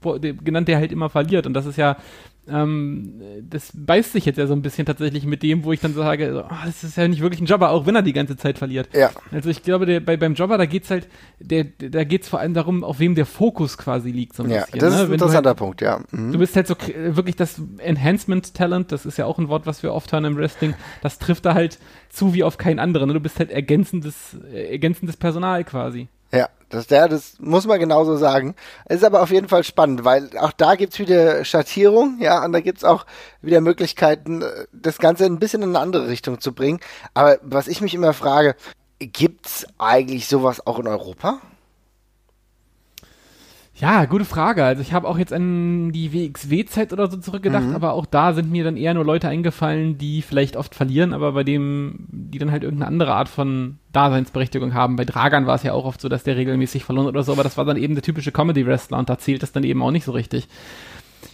[0.00, 1.46] genannt, der halt immer verliert.
[1.46, 1.96] Und das ist ja
[2.50, 5.94] ähm, das beißt sich jetzt ja so ein bisschen tatsächlich mit dem, wo ich dann
[5.94, 8.58] sage, oh, das ist ja nicht wirklich ein Jobber, auch wenn er die ganze Zeit
[8.58, 8.88] verliert.
[8.94, 9.10] Ja.
[9.32, 11.08] Also ich glaube, der, bei, beim Jobber, da geht's halt,
[11.40, 14.34] der, da geht's vor allem darum, auf wem der Fokus quasi liegt.
[14.34, 15.02] So ein ja, bisschen, das ne?
[15.02, 16.00] ist ein interessanter halt, Punkt, ja.
[16.10, 16.32] Mhm.
[16.32, 19.92] Du bist halt so wirklich das Enhancement-Talent, das ist ja auch ein Wort, was wir
[19.92, 23.08] oft hören im Wrestling, das trifft da halt zu wie auf keinen anderen.
[23.08, 23.14] Ne?
[23.14, 26.08] Du bist halt ergänzendes, äh, ergänzendes Personal quasi.
[26.32, 28.54] Ja, das, ja, das muss man genauso sagen.
[28.88, 32.60] Ist aber auf jeden Fall spannend, weil auch da gibt's wieder Schattierung, ja, und da
[32.60, 33.06] gibt's auch
[33.40, 36.80] wieder Möglichkeiten, das Ganze ein bisschen in eine andere Richtung zu bringen.
[37.14, 38.54] Aber was ich mich immer frage,
[38.98, 41.40] gibt's eigentlich sowas auch in Europa?
[43.80, 44.64] Ja, gute Frage.
[44.64, 47.74] Also ich habe auch jetzt an die WXW-Zeit oder so zurückgedacht, mhm.
[47.76, 51.32] aber auch da sind mir dann eher nur Leute eingefallen, die vielleicht oft verlieren, aber
[51.32, 54.96] bei dem, die dann halt irgendeine andere Art von Daseinsberechtigung haben.
[54.96, 57.44] Bei Dragan war es ja auch oft so, dass der regelmäßig verloren oder so, aber
[57.44, 60.04] das war dann eben der typische Comedy-Wrestler und da zählt das dann eben auch nicht
[60.04, 60.48] so richtig.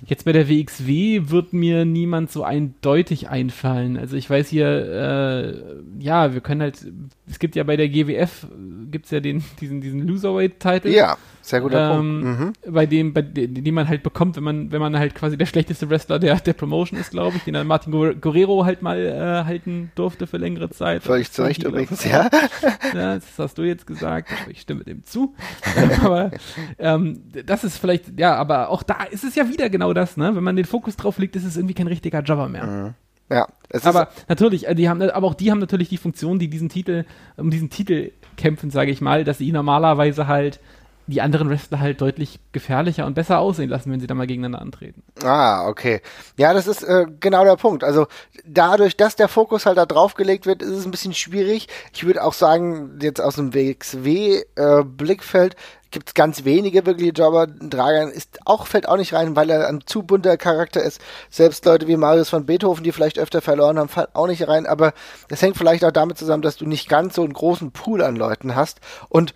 [0.06, 3.96] Jetzt bei der WXW wird mir niemand so eindeutig einfallen.
[3.96, 6.86] Also ich weiß hier, äh, ja, wir können halt,
[7.26, 8.46] es gibt ja bei der GWF,
[8.90, 10.88] gibt's ja den, diesen, diesen Loserweight-Titel.
[10.88, 11.16] Ja.
[11.44, 12.40] Sehr guter ähm, Punkt.
[12.64, 12.72] Mhm.
[12.72, 15.44] Bei dem, bei dem, den man halt bekommt, wenn man, wenn man halt quasi der
[15.44, 19.44] schlechteste Wrestler der, der Promotion ist, glaube ich, den dann Martin Guerrero halt mal äh,
[19.44, 21.02] halten durfte für längere Zeit.
[21.02, 22.30] Völlig zu Recht übrigens, ja.
[22.94, 23.16] ja.
[23.18, 25.34] Das hast du jetzt gesagt, ich stimme dem zu.
[26.02, 26.30] aber
[26.78, 30.34] ähm, das ist vielleicht, ja, aber auch da ist es ja wieder genau das, ne?
[30.34, 32.64] Wenn man den Fokus drauf legt, ist es irgendwie kein richtiger Jobber mehr.
[32.64, 32.94] Mhm.
[33.30, 33.48] Ja,
[33.82, 37.04] aber natürlich, äh, die haben, aber auch die haben natürlich die Funktion, die diesen Titel,
[37.36, 40.60] um diesen Titel kämpfen, sage ich mal, dass sie normalerweise halt
[41.06, 44.62] die anderen Wrestler halt deutlich gefährlicher und besser aussehen lassen, wenn sie da mal gegeneinander
[44.62, 45.02] antreten.
[45.22, 46.00] Ah, okay.
[46.36, 47.84] Ja, das ist äh, genau der Punkt.
[47.84, 48.06] Also
[48.46, 51.68] dadurch, dass der Fokus halt da drauf gelegt wird, ist es ein bisschen schwierig.
[51.92, 55.56] Ich würde auch sagen, jetzt aus dem WXW-Blickfeld äh,
[55.90, 57.46] gibt es ganz wenige wirkliche Jobber.
[57.46, 61.00] Dragan ist auch, fällt auch nicht rein, weil er ein zu bunter Charakter ist.
[61.30, 64.66] Selbst Leute wie Marius von Beethoven, die vielleicht öfter verloren haben, fallen auch nicht rein.
[64.66, 64.92] Aber
[65.28, 68.16] das hängt vielleicht auch damit zusammen, dass du nicht ganz so einen großen Pool an
[68.16, 68.80] Leuten hast.
[69.08, 69.34] Und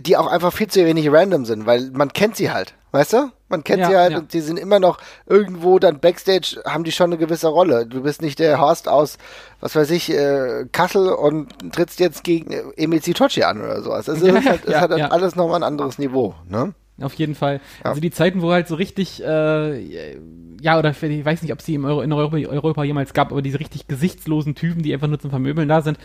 [0.00, 3.30] die auch einfach viel zu wenig random sind, weil man kennt sie halt, weißt du?
[3.48, 4.18] Man kennt ja, sie halt ja.
[4.18, 7.86] und die sind immer noch irgendwo dann Backstage, haben die schon eine gewisse Rolle.
[7.86, 9.18] Du bist nicht der Horst aus,
[9.60, 14.08] was weiß ich, äh, Kassel und trittst jetzt gegen äh, Emil Zitochi an oder sowas.
[14.08, 16.74] Also ja, es hat, es hat halt alles nochmal ein anderes Niveau, ne?
[17.00, 17.60] Auf jeden Fall.
[17.82, 20.16] Also die Zeiten, wo halt so richtig äh,
[20.64, 23.32] ja, oder ich weiß nicht, ob es die im Euro, in Europa, Europa, jemals gab,
[23.32, 25.98] aber diese richtig gesichtslosen Typen, die einfach nur zum Vermöbeln da sind.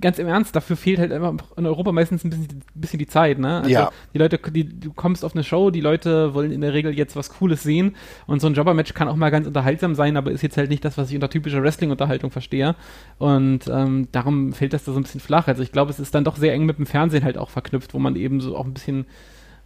[0.00, 3.40] Ganz im Ernst, dafür fehlt halt einfach in Europa meistens ein bisschen, bisschen die Zeit,
[3.40, 3.56] ne?
[3.56, 3.90] Also ja.
[4.14, 7.16] Die Leute, die, du kommst auf eine Show, die Leute wollen in der Regel jetzt
[7.16, 7.96] was Cooles sehen
[8.28, 10.84] und so ein Jobber-Match kann auch mal ganz unterhaltsam sein, aber ist jetzt halt nicht
[10.84, 12.76] das, was ich unter typischer Wrestling-Unterhaltung verstehe.
[13.18, 15.48] Und ähm, darum fällt das da so ein bisschen flach.
[15.48, 17.94] Also ich glaube, es ist dann doch sehr eng mit dem Fernsehen halt auch verknüpft,
[17.94, 19.06] wo man eben so auch ein bisschen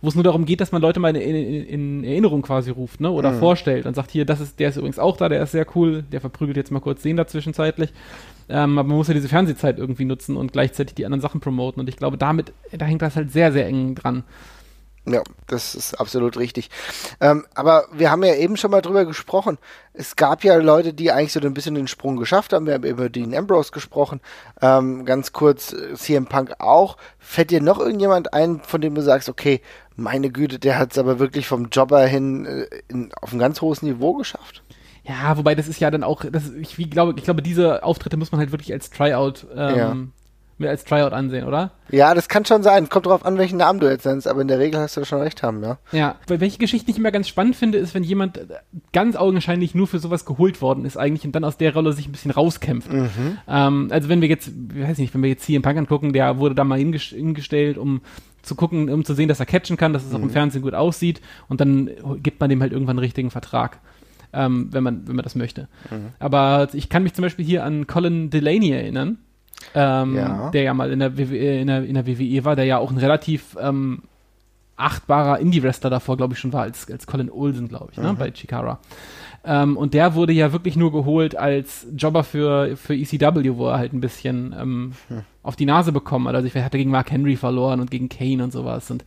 [0.03, 3.01] wo es nur darum geht, dass man Leute mal in, in, in Erinnerung quasi ruft,
[3.01, 3.11] ne?
[3.11, 3.38] Oder mhm.
[3.38, 6.03] vorstellt und sagt, hier, das ist, der ist übrigens auch da, der ist sehr cool,
[6.03, 7.93] der verprügelt jetzt mal kurz den da zwischenzeitlich.
[8.49, 11.81] Ähm, aber man muss ja diese Fernsehzeit irgendwie nutzen und gleichzeitig die anderen Sachen promoten.
[11.81, 14.25] Und ich glaube, damit, da hängt das halt sehr, sehr eng dran.
[15.05, 16.71] Ja, das ist absolut richtig.
[17.21, 19.59] Ähm, aber wir haben ja eben schon mal drüber gesprochen.
[19.93, 22.67] Es gab ja Leute, die eigentlich so ein bisschen den Sprung geschafft haben.
[22.67, 24.21] Wir haben über Dean Ambrose gesprochen.
[24.61, 26.97] Ähm, ganz kurz äh, CM Punk auch.
[27.19, 29.61] Fällt dir noch irgendjemand ein, von dem du sagst, okay,
[29.97, 33.61] meine Güte, der hat es aber wirklich vom Jobber hin äh, in, auf ein ganz
[33.61, 34.62] hohes Niveau geschafft?
[35.03, 38.17] Ja, wobei das ist ja dann auch, das, ich, wie, glaube, ich glaube, diese Auftritte
[38.17, 39.97] muss man halt wirklich als Tryout ähm, ja
[40.59, 41.73] mir als Tryout ansehen, oder?
[41.91, 42.88] Ja, das kann schon sein.
[42.88, 45.21] Kommt drauf an, welchen Namen du jetzt nennst, aber in der Regel hast du schon
[45.21, 45.79] recht haben, ja.
[45.93, 48.41] Ja, weil welche Geschichte ich immer ganz spannend finde, ist, wenn jemand
[48.93, 52.09] ganz augenscheinlich nur für sowas geholt worden ist eigentlich und dann aus der Rolle sich
[52.09, 52.93] ein bisschen rauskämpft.
[52.93, 53.38] Mhm.
[53.49, 56.12] Ähm, also wenn wir jetzt, ich weiß nicht, wenn wir jetzt hier im Punk angucken,
[56.12, 58.01] der wurde da mal hingestellt, um
[58.43, 60.17] zu gucken, um zu sehen, dass er catchen kann, dass es mhm.
[60.17, 60.33] auch im mhm.
[60.33, 61.91] Fernsehen gut aussieht und dann
[62.23, 63.79] gibt man dem halt irgendwann einen richtigen Vertrag.
[64.33, 65.69] ähm, wenn man wenn man das möchte.
[65.91, 66.12] Mhm.
[66.19, 69.19] Aber ich kann mich zum Beispiel hier an Colin Delaney erinnern,
[69.75, 70.51] ähm, ja.
[70.51, 72.90] der ja mal in der, WWE, in, der, in der WWE war, der ja auch
[72.90, 74.03] ein relativ ähm,
[74.77, 78.11] achtbarer Indie-Wrestler davor, glaube ich, schon war, als, als Colin Olsen, glaube ich, ne, mhm.
[78.11, 78.79] ne, bei Chikara.
[79.44, 83.79] Ähm, und der wurde ja wirklich nur geholt als Jobber für, für ECW, wo er
[83.79, 85.22] halt ein bisschen ähm, hm.
[85.42, 86.37] auf die Nase bekommen hat.
[86.37, 89.05] Also ich hatte gegen Mark Henry verloren und gegen Kane und sowas und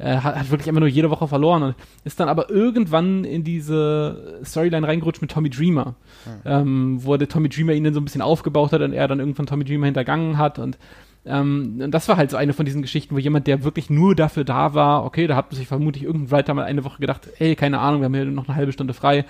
[0.00, 3.44] äh, hat, hat wirklich immer nur jede Woche verloren und ist dann aber irgendwann in
[3.44, 6.32] diese Storyline reingerutscht mit Tommy Dreamer, hm.
[6.44, 9.20] ähm, wo der Tommy Dreamer ihn dann so ein bisschen aufgebaut hat und er dann
[9.20, 10.78] irgendwann Tommy Dreamer hintergangen hat und
[11.26, 14.14] ähm, und das war halt so eine von diesen Geschichten, wo jemand, der wirklich nur
[14.14, 17.56] dafür da war, okay, da hat sich vermutlich irgendein Writer mal eine Woche gedacht, ey,
[17.56, 19.26] keine Ahnung, wir haben hier noch eine halbe Stunde frei,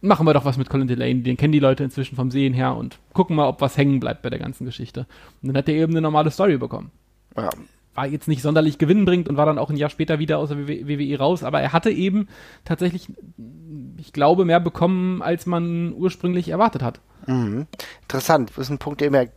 [0.00, 2.76] machen wir doch was mit Colin Delaney, den kennen die Leute inzwischen vom Sehen her
[2.76, 5.06] und gucken mal, ob was hängen bleibt bei der ganzen Geschichte.
[5.42, 6.92] Und dann hat er eben eine normale Story bekommen.
[7.36, 7.50] Ja.
[7.94, 10.66] War jetzt nicht sonderlich gewinnbringend und war dann auch ein Jahr später wieder aus der
[10.66, 12.28] WWE raus, aber er hatte eben
[12.64, 13.08] tatsächlich,
[13.98, 17.00] ich glaube, mehr bekommen, als man ursprünglich erwartet hat.
[17.26, 17.66] Mhm.
[18.02, 19.28] Interessant, das ist ein Punkt, den wir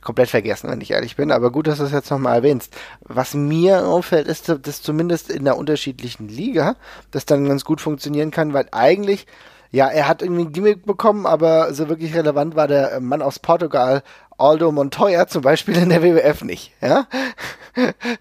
[0.00, 2.74] komplett vergessen, wenn ich ehrlich bin, aber gut, dass du es jetzt nochmal erwähnst.
[3.00, 6.76] Was mir auffällt, ist, dass zumindest in der unterschiedlichen Liga
[7.10, 9.26] das dann ganz gut funktionieren kann, weil eigentlich
[9.70, 13.38] ja, er hat irgendwie ein Gimmick bekommen, aber so wirklich relevant war der Mann aus
[13.38, 14.02] Portugal,
[14.38, 17.06] Aldo Montoya zum Beispiel in der WWF nicht, ja?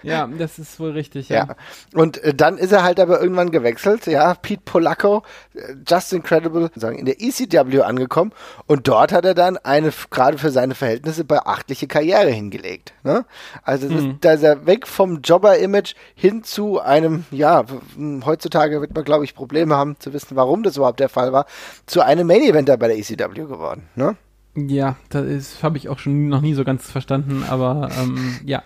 [0.03, 1.47] Ja, das ist wohl richtig, ja.
[1.47, 1.55] ja.
[1.93, 5.23] Und äh, dann ist er halt aber irgendwann gewechselt, ja, Pete Polacco,
[5.55, 8.33] äh, Just Incredible, sagen, in der ECW angekommen
[8.67, 13.25] und dort hat er dann eine, gerade für seine Verhältnisse, beachtliche Karriere hingelegt, ne?
[13.63, 14.17] Also, mhm.
[14.21, 17.63] da ist er weg vom Jobber-Image hin zu einem, ja,
[18.25, 21.45] heutzutage wird man, glaube ich, Probleme haben zu wissen, warum das überhaupt der Fall war,
[21.85, 24.15] zu einem Main-Eventer bei der ECW geworden, ne?
[24.57, 28.63] Ja, das habe ich auch schon noch nie so ganz verstanden, aber ähm, ja,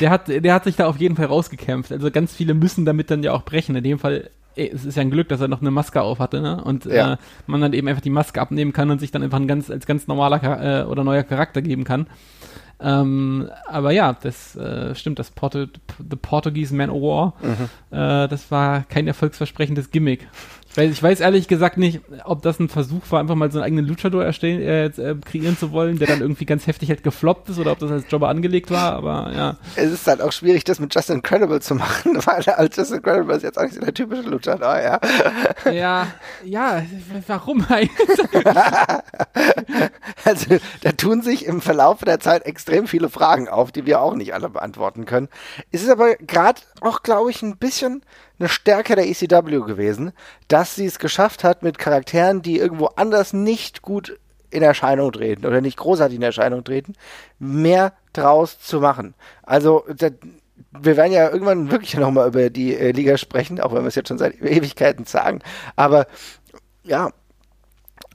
[0.00, 1.92] der hat, der hat sich da auf jeden Fall rausgekämpft.
[1.92, 3.76] Also ganz viele müssen damit dann ja auch brechen.
[3.76, 6.18] In dem Fall, ey, es ist ja ein Glück, dass er noch eine Maske auf
[6.18, 6.62] hatte, ne?
[6.64, 7.12] Und ja.
[7.12, 9.70] äh, man dann eben einfach die Maske abnehmen kann und sich dann einfach ein ganz,
[9.70, 12.08] als ganz normaler äh, oder neuer Charakter geben kann.
[12.80, 17.96] Ähm, aber ja, das äh, stimmt, das Porto, The Portuguese Man of War, mhm.
[17.96, 20.28] äh, das war kein erfolgsversprechendes Gimmick.
[20.70, 23.58] Ich weiß, ich weiß ehrlich gesagt nicht, ob das ein Versuch war, einfach mal so
[23.58, 27.02] einen eigenen Luchador erstellen, äh, äh, kreieren zu wollen, der dann irgendwie ganz heftig halt
[27.02, 29.56] gefloppt ist oder ob das als Jobber angelegt war, aber ja.
[29.76, 33.34] Es ist halt auch schwierig, das mit Justin Incredible zu machen, weil als Justin Incredible
[33.34, 35.00] ist jetzt auch nicht so der typische Luchador, ja.
[35.72, 36.06] Ja,
[36.44, 36.82] ja,
[37.26, 38.18] warum eigentlich?
[40.24, 44.14] also, da tun sich im Verlauf der Zeit extrem viele Fragen auf, die wir auch
[44.14, 45.28] nicht alle beantworten können.
[45.72, 48.02] Es ist aber gerade auch, glaube ich, ein bisschen
[48.38, 50.12] eine Stärke der ECW gewesen,
[50.48, 54.18] dass sie es geschafft hat, mit Charakteren, die irgendwo anders nicht gut
[54.50, 56.94] in Erscheinung treten oder nicht großartig in Erscheinung treten,
[57.38, 59.14] mehr draus zu machen.
[59.42, 59.84] Also
[60.72, 63.94] wir werden ja irgendwann wirklich nochmal über die äh, Liga sprechen, auch wenn wir es
[63.94, 65.40] jetzt schon seit Ewigkeiten sagen.
[65.76, 66.06] Aber
[66.84, 67.10] ja,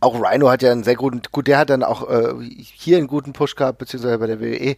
[0.02, 3.08] auch Rhino hat ja einen sehr guten, gut, der hat dann auch äh, hier einen
[3.08, 4.76] guten Push gehabt, beziehungsweise bei der WWE.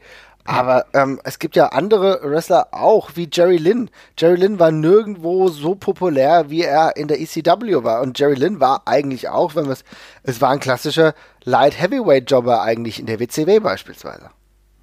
[0.47, 3.89] Aber ähm, es gibt ja andere Wrestler auch, wie Jerry Lynn.
[4.17, 8.01] Jerry Lynn war nirgendwo so populär, wie er in der ECW war.
[8.01, 9.83] Und Jerry Lynn war eigentlich auch, wenn wir es,
[10.21, 14.29] es war ein klassischer Light Heavyweight Jobber eigentlich in der WCW beispielsweise.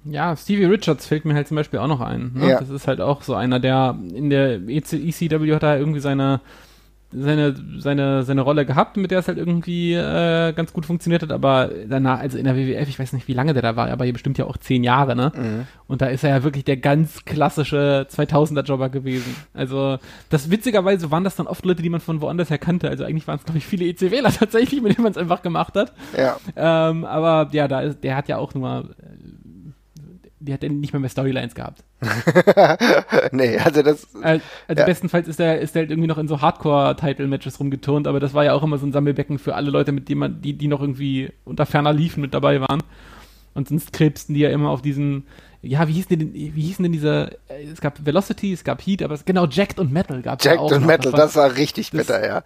[0.03, 2.33] Ja, Stevie Richards fällt mir halt zum Beispiel auch noch ein.
[2.35, 2.49] Ne?
[2.49, 2.59] Ja.
[2.59, 6.41] Das ist halt auch so einer, der in der ECW hat er irgendwie seine
[7.15, 11.31] seine, seine, seine Rolle gehabt, mit der es halt irgendwie äh, ganz gut funktioniert hat,
[11.31, 14.03] aber danach, also in der WWF, ich weiß nicht, wie lange der da war, aber
[14.03, 15.31] hier bestimmt ja auch zehn Jahre, ne?
[15.35, 15.67] Mhm.
[15.87, 19.35] Und da ist er ja wirklich der ganz klassische 2000er-Jobber gewesen.
[19.53, 19.99] Also,
[20.29, 22.89] das witzigerweise waren das dann oft Leute, die man von woanders her kannte.
[22.89, 25.75] Also eigentlich waren es, glaube ich, viele ECWler tatsächlich, mit denen man es einfach gemacht
[25.75, 25.93] hat.
[26.17, 26.37] Ja.
[26.55, 28.89] Ähm, aber ja, da ist, der hat ja auch nur
[30.45, 31.83] die hat nicht mehr mehr Storylines gehabt.
[33.31, 34.07] nee, also das.
[34.21, 34.85] Also, also ja.
[34.85, 38.43] bestenfalls ist er, ist er halt irgendwie noch in so Hardcore-Title-Matches rumgeturnt, aber das war
[38.43, 40.81] ja auch immer so ein Sammelbecken für alle Leute, mit denen man, die, die noch
[40.81, 42.83] irgendwie unter ferner liefen mit dabei waren.
[43.53, 45.27] Und sonst krebsten die ja immer auf diesen,
[45.61, 47.37] ja, wie hießen denn, wie hießen denn diese,
[47.71, 50.59] es gab Velocity, es gab Heat, aber es, genau, Jacked und Metal gab es Jacked
[50.59, 50.87] auch und noch.
[50.87, 52.43] Metal, das war, das war richtig das, bitter, ja.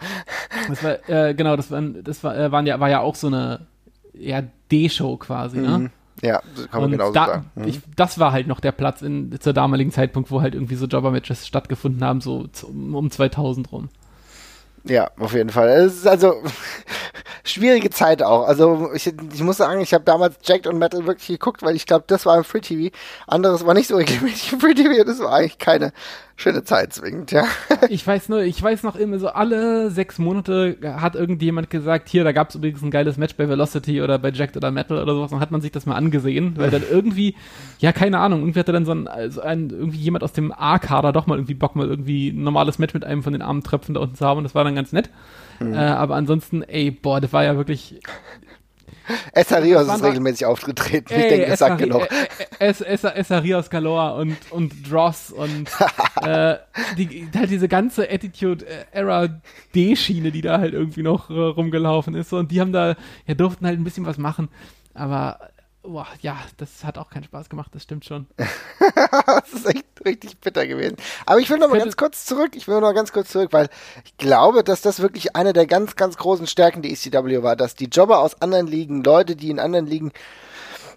[0.68, 3.28] Das war, äh, genau, das, waren, das war, äh, waren ja, war ja auch so
[3.28, 3.66] eine,
[4.14, 5.68] ja, D-Show quasi, ne?
[5.68, 5.84] mhm.
[5.84, 5.92] ne?
[6.21, 7.51] Ja, kann man genau da, sagen.
[7.56, 7.67] Mhm.
[7.67, 10.86] Ich, das war halt noch der Platz in, zur damaligen Zeitpunkt, wo halt irgendwie so
[10.86, 13.89] Jobber-Matches stattgefunden haben, so um 2000 rum.
[14.84, 15.67] Ja, auf jeden Fall.
[15.69, 16.36] Es ist also
[17.43, 18.47] schwierige Zeit auch.
[18.47, 21.86] Also ich, ich muss sagen, ich habe damals Jacked und Metal wirklich geguckt, weil ich
[21.86, 22.95] glaube, das war im Free TV.
[23.27, 25.03] Anderes war nicht so regelmäßig im Free TV.
[25.03, 25.91] Das war eigentlich keine
[26.38, 27.45] schöne Zeit zwingend, ja.
[27.89, 32.23] ich weiß nur, ich weiß noch immer so, alle sechs Monate hat irgendjemand gesagt, hier,
[32.23, 35.15] da gab es übrigens ein geiles Match bei Velocity oder bei Jacked oder Metal oder
[35.15, 37.36] sowas, dann hat man sich das mal angesehen, weil dann irgendwie,
[37.80, 41.12] ja, keine Ahnung, irgendwie hatte dann so ein, also ein irgendwie jemand aus dem A-Kader
[41.12, 43.95] doch mal irgendwie Bock, mal irgendwie ein normales Match mit einem von den armen Tröpfen
[43.95, 45.10] da unten zu haben und das war dann ganz nett.
[45.60, 45.73] Mhm.
[45.73, 48.00] Äh, aber ansonsten, ey, boah, das war ja wirklich
[49.32, 51.13] Essarios ist regelmäßig aufgetreten.
[51.13, 52.08] Ey, ich denke, das sagt genug.
[52.60, 55.70] Essarios Galore und, und Dross und
[56.22, 56.58] äh,
[56.98, 59.30] die, halt diese ganze Attitude-Era
[59.76, 62.34] D-Schiene, die da halt irgendwie noch äh, rumgelaufen ist.
[62.34, 64.50] Und die haben da, ja, durften halt ein bisschen was machen.
[64.93, 65.39] Aber
[65.88, 68.28] boah, ja, das hat auch keinen Spaß gemacht, das stimmt schon.
[68.38, 70.97] das ist echt richtig bitter gewesen.
[71.26, 73.69] Aber ich will noch mal ganz kurz zurück, ich will noch ganz kurz zurück, weil
[74.06, 77.76] ich glaube, dass das wirklich eine der ganz, ganz großen Stärken der ECW war, dass
[77.76, 80.12] die Jobber aus anderen Ligen, Leute, die in anderen Ligen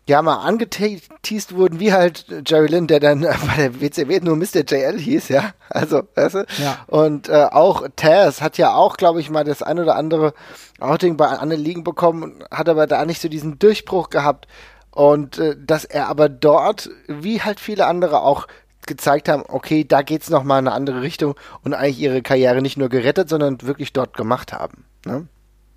[0.06, 4.64] ja mal angeteased wurden, wie halt Jerry Lynn, der dann bei der WCW nur Mr.
[4.66, 5.52] JL hieß, ja.
[5.68, 6.46] Also, weißt du?
[6.58, 6.78] Ja.
[6.88, 10.34] Und äh, auch Taz hat ja auch, glaube ich, mal das ein oder andere
[10.80, 14.48] Outing bei anderen Ligen bekommen, hat aber da nicht so diesen Durchbruch gehabt.
[14.90, 18.46] Und äh, dass er aber dort, wie halt viele andere auch
[18.86, 22.62] gezeigt haben, okay, da geht's noch mal in eine andere Richtung und eigentlich ihre Karriere
[22.62, 24.84] nicht nur gerettet, sondern wirklich dort gemacht haben.
[25.06, 25.26] Ne?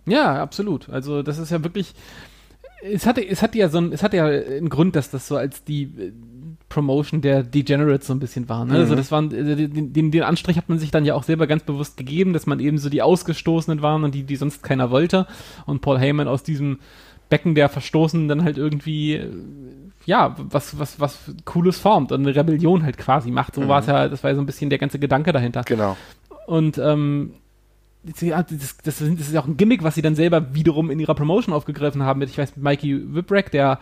[0.06, 0.90] Ja, absolut.
[0.90, 1.94] Also das ist ja wirklich,
[2.82, 5.38] es hatte, es hatte ja so ein, es hatte ja einen Grund, dass das so
[5.38, 6.12] als die äh,
[6.70, 8.66] Promotion der Degenerates so ein bisschen war.
[8.66, 8.74] Ne?
[8.74, 8.82] Also mhm.
[8.82, 11.64] Also das waren, äh, den, den Anstrich hat man sich dann ja auch selber ganz
[11.64, 15.28] bewusst gegeben, dass man eben so die Ausgestoßenen waren und die, die sonst keiner wollte.
[15.66, 16.80] Und Paul Heyman aus diesem
[17.34, 19.32] Becken der Verstoßenen dann halt irgendwie, äh,
[20.06, 23.56] ja, was, was, was Cooles formt und eine Rebellion halt quasi macht.
[23.56, 23.70] So mhm.
[23.70, 25.64] war es ja, das war ja so ein bisschen der ganze Gedanke dahinter.
[25.64, 25.98] Genau.
[26.46, 27.34] Und, ähm,
[28.04, 28.20] das,
[28.50, 32.04] das, das, ist auch ein Gimmick, was sie dann selber wiederum in ihrer Promotion aufgegriffen
[32.04, 33.80] haben mit, ich weiß, mit Mikey Whipwreck, der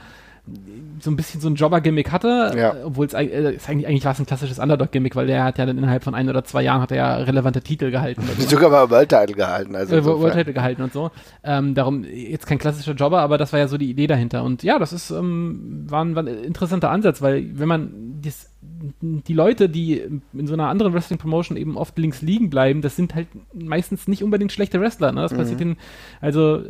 [1.01, 2.75] so ein bisschen so ein Jobber-Gimmick hatte, ja.
[2.85, 5.77] obwohl es äh, eigentlich, eigentlich war es ein klassisches Underdog-Gimmick, weil der hat ja dann
[5.77, 8.23] innerhalb von ein oder zwei Jahren hat er ja relevante Titel gehalten.
[8.37, 9.75] Sogar mal World Title gehalten.
[9.75, 11.11] Also äh, World Title gehalten und so.
[11.43, 14.43] Ähm, darum jetzt kein klassischer Jobber, aber das war ja so die Idee dahinter.
[14.43, 18.51] Und ja, das ist ähm, war, ein, war ein interessanter Ansatz, weil wenn man das,
[18.61, 20.01] die Leute, die
[20.33, 24.23] in so einer anderen Wrestling-Promotion eben oft links liegen bleiben, das sind halt meistens nicht
[24.23, 25.11] unbedingt schlechte Wrestler.
[25.11, 25.21] Ne?
[25.21, 25.37] Das mhm.
[25.37, 25.77] passiert in,
[26.19, 26.63] also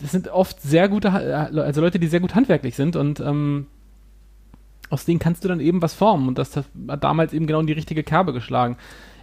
[0.00, 3.66] das sind oft sehr gute, also Leute, die sehr gut handwerklich sind und ähm,
[4.90, 6.66] aus denen kannst du dann eben was formen und das hat
[7.00, 8.76] damals eben genau in die richtige Kerbe geschlagen.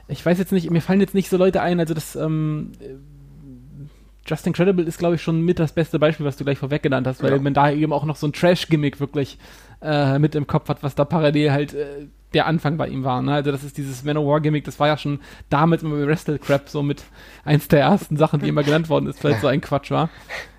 [0.08, 2.72] Ich weiß jetzt nicht, mir fallen jetzt nicht so Leute ein, also das ähm,
[4.26, 7.08] Just Incredible ist, glaube ich, schon mit das beste Beispiel, was du gleich vorweg genannt
[7.08, 7.40] hast, weil ja.
[7.40, 9.38] man da eben auch noch so ein Trash-Gimmick wirklich
[9.82, 13.22] äh, mit im Kopf hat, was da parallel halt äh, der Anfang bei ihm war.
[13.22, 13.34] Ne?
[13.34, 16.82] Also das ist dieses Manowar-Gimmick, das war ja schon damals immer bei Wrestle Crap so
[16.82, 17.04] mit
[17.44, 20.10] eins der ersten Sachen, die immer genannt worden ist, weil es so ein Quatsch war.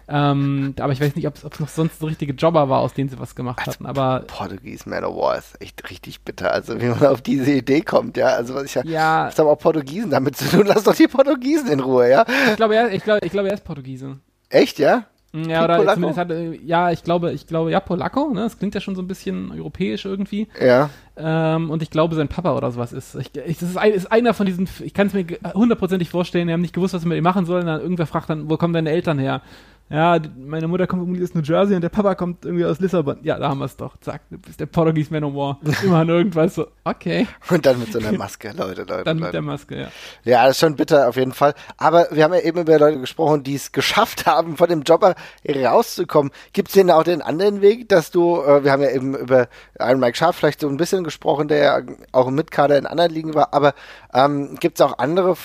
[0.06, 3.08] Ähm, aber ich weiß nicht, ob es noch sonst so richtige Jobber war, aus denen
[3.08, 3.86] sie was gemacht also, hatten.
[3.86, 6.52] Aber Portuguese Man of War ist echt richtig bitter.
[6.52, 8.28] Also wie man auf diese Idee kommt, ja.
[8.28, 10.66] Also was ich ja, ja was haben auch Portugiesen damit zu tun?
[10.66, 12.24] Lass doch die Portugiesen in Ruhe, ja.
[12.50, 14.18] Ich glaube, er, ich glaube, ich glaube, er ist Portugiese.
[14.50, 15.06] Echt, ja?
[15.34, 16.32] Ja, oder zumindest hat,
[16.64, 18.42] ja, ich glaube, ich glaube, ja, Polacco, ne?
[18.42, 20.46] Das klingt ja schon so ein bisschen europäisch irgendwie.
[20.60, 20.90] Ja.
[21.16, 23.16] Ähm, und ich glaube, sein Papa oder sowas ist.
[23.16, 26.46] Ich, ich, das ist, ein, ist, einer von diesen, ich kann es mir hundertprozentig vorstellen,
[26.46, 27.66] die haben nicht gewusst, was sie mit ihm machen sollen.
[27.66, 29.42] Dann irgendwer fragt dann, wo kommen deine Eltern her?
[29.90, 33.18] Ja, meine Mutter kommt irgendwie aus New Jersey und der Papa kommt irgendwie aus Lissabon.
[33.22, 33.98] Ja, da haben wir es doch.
[34.00, 35.60] Zack, du bist der Portuguese Man of War.
[35.84, 37.26] Immer an irgendwas so, okay.
[37.50, 39.04] Und dann mit so einer Maske, Leute, Leute.
[39.04, 39.26] Dann Leute.
[39.26, 39.88] mit der Maske, ja.
[40.24, 41.54] Ja, das ist schon bitter auf jeden Fall.
[41.76, 45.14] Aber wir haben ja eben über Leute gesprochen, die es geschafft haben, von dem Jobber
[45.46, 46.32] rauszukommen.
[46.54, 49.48] Gibt es denn auch den anderen Weg, dass du, äh, wir haben ja eben über
[49.78, 51.80] einen Mike Schaaf vielleicht so ein bisschen gesprochen, der ja
[52.12, 53.74] auch im Mitkader in anderen Ligen war, aber
[54.14, 55.36] ähm, gibt es auch andere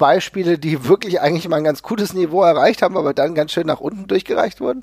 [0.00, 3.68] Beispiele, die wirklich eigentlich mal ein ganz gutes Niveau erreicht haben, aber dann ganz schön
[3.68, 4.82] nach unten durchgereicht wurden?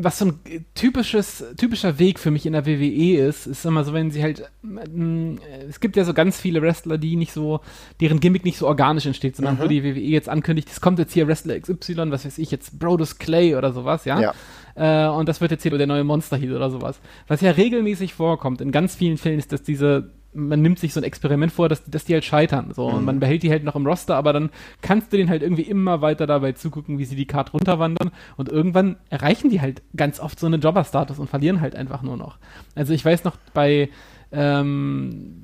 [0.00, 3.92] was so ein typisches, typischer Weg für mich in der WWE ist, ist immer so,
[3.92, 5.36] wenn sie halt, äh,
[5.68, 7.60] es gibt ja so ganz viele Wrestler, die nicht so,
[8.00, 9.60] deren Gimmick nicht so organisch entsteht, sondern mhm.
[9.60, 12.78] wo die WWE jetzt ankündigt, es kommt jetzt hier Wrestler XY, was weiß ich, jetzt
[12.78, 14.20] Brodus Clay oder sowas, ja.
[14.20, 14.34] ja.
[14.76, 17.00] Äh, und das wird jetzt hier der neue Monster Heat oder sowas.
[17.26, 21.00] Was ja regelmäßig vorkommt, in ganz vielen Fällen ist, dass diese man nimmt sich so
[21.00, 22.72] ein Experiment vor, dass, dass die halt scheitern.
[22.74, 22.88] So.
[22.88, 22.94] Mhm.
[22.96, 25.62] Und man behält die halt noch im Roster, aber dann kannst du den halt irgendwie
[25.62, 28.10] immer weiter dabei zugucken, wie sie die Karte runterwandern.
[28.36, 32.16] Und irgendwann erreichen die halt ganz oft so einen Jobber-Status und verlieren halt einfach nur
[32.16, 32.38] noch.
[32.74, 33.90] Also ich weiß noch, bei
[34.30, 35.42] ähm,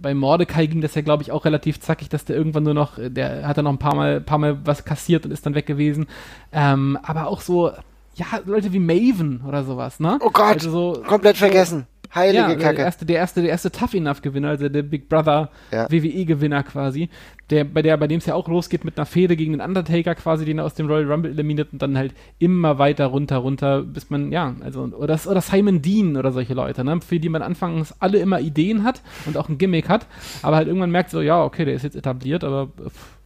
[0.00, 2.98] bei Mordecai ging das ja, glaube ich, auch relativ zackig, dass der irgendwann nur noch,
[2.98, 5.64] der hat dann noch ein paar Mal, paar Mal was kassiert und ist dann weg
[5.64, 6.06] gewesen.
[6.52, 7.72] Ähm, aber auch so,
[8.14, 10.18] ja, Leute wie Maven oder sowas, ne?
[10.20, 11.86] Oh Gott, also so, komplett vergessen.
[12.14, 12.76] Heilige ja, Kacke.
[12.76, 15.90] Der erste, der erste, der erste Tough Enough Gewinner, also der Big Brother Ja.
[15.90, 17.08] WWE Gewinner quasi,
[17.50, 20.14] der bei der bei dem es ja auch losgeht mit einer Fehde gegen den Undertaker
[20.14, 23.82] quasi, den er aus dem Royal Rumble eliminiert und dann halt immer weiter runter runter,
[23.82, 27.42] bis man ja, also oder oder Simon Dean oder solche Leute, ne, für die man
[27.42, 30.06] anfangs alle immer Ideen hat und auch ein Gimmick hat,
[30.42, 33.16] aber halt irgendwann merkt so, ja, okay, der ist jetzt etabliert, aber pff,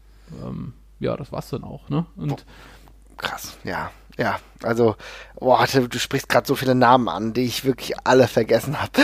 [0.44, 2.06] ähm, ja, das war's dann auch, ne?
[2.16, 2.44] Und
[3.20, 3.90] Krass, ja.
[4.18, 4.96] Ja, also,
[5.40, 8.92] boah, du, sprichst gerade so viele Namen an, die ich wirklich alle vergessen habe.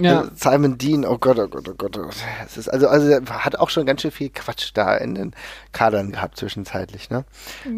[0.00, 0.28] Ja.
[0.34, 1.98] Simon Dean, oh Gott, oh Gott, oh Gott.
[1.98, 2.16] oh Gott.
[2.44, 5.32] Es ist also, also er hat auch schon ganz schön viel Quatsch da in den
[5.72, 7.24] Kadern gehabt zwischenzeitlich, ne?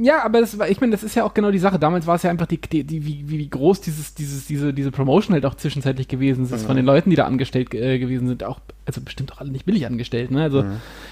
[0.03, 1.79] Ja, aber das war, ich meine, das ist ja auch genau die Sache.
[1.79, 4.91] Damals war es ja einfach die, die, die wie, wie groß dieses, dieses, diese, diese
[4.91, 8.45] Promotion halt auch zwischenzeitlich gewesen ist von den Leuten, die da angestellt äh, gewesen sind.
[8.45, 10.43] Auch, also bestimmt auch alle nicht billig angestellt, ne?
[10.43, 10.65] Also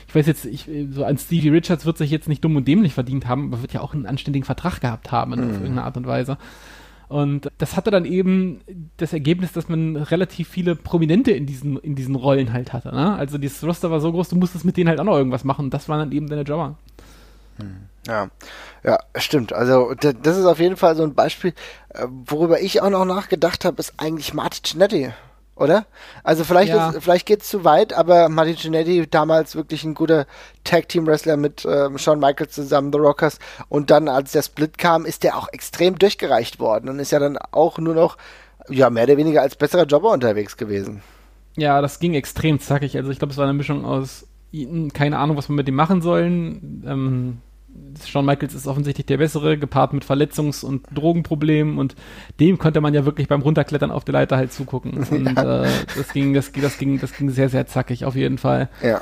[0.09, 2.95] ich weiß jetzt, ich, so an Stevie Richards wird sich jetzt nicht dumm und dämlich
[2.95, 5.97] verdient haben, aber wird ja auch einen anständigen Vertrag gehabt haben in, auf irgendeine Art
[5.97, 6.20] und Weise.
[7.09, 8.61] Und das hatte dann eben
[8.99, 12.95] das Ergebnis, dass man relativ viele Prominente in diesen, in diesen Rollen halt hatte.
[12.95, 13.17] Ne?
[13.17, 15.67] Also dieses Roster war so groß, du musstest mit denen halt auch noch irgendwas machen.
[15.67, 16.77] Und das waren dann eben deine Jobber.
[18.07, 18.29] Ja,
[18.85, 19.53] ja, stimmt.
[19.53, 21.53] Also das ist auf jeden Fall so ein Beispiel,
[21.91, 25.11] äh, worüber ich auch noch nachgedacht habe, ist eigentlich Marty Cinetti,
[25.61, 25.87] oder?
[26.25, 26.91] Also vielleicht Ja.
[26.91, 30.27] ist, vielleicht geht's zu weit, aber Marty Cinetti damals wirklich ein guter
[30.65, 33.39] Tag Team Wrestler mit ähm, Shawn Michaels zusammen, The Rockers,
[33.69, 37.19] und dann als der Split kam, ist der auch extrem durchgereicht worden und ist ja
[37.19, 38.17] dann auch nur noch
[38.69, 41.03] ja mehr oder weniger als besserer Jobber unterwegs gewesen.
[41.57, 42.97] Ja, das ging extrem zackig.
[42.97, 44.27] Also ich glaube, es war eine Mischung aus
[44.95, 46.83] keine Ahnung, was wir mit dem machen sollen.
[46.87, 47.39] Ähm,
[48.07, 51.97] Shawn Michaels ist offensichtlich der bessere, gepaart mit Verletzungs- und Drogenproblemen und
[52.39, 54.93] dem konnte man ja wirklich beim Runterklettern auf der Leiter halt zugucken.
[55.11, 58.39] Und äh, das ging, das, ging- das ging, das ging sehr, sehr zackig auf jeden
[58.39, 58.69] Fall.
[58.83, 59.01] Ja.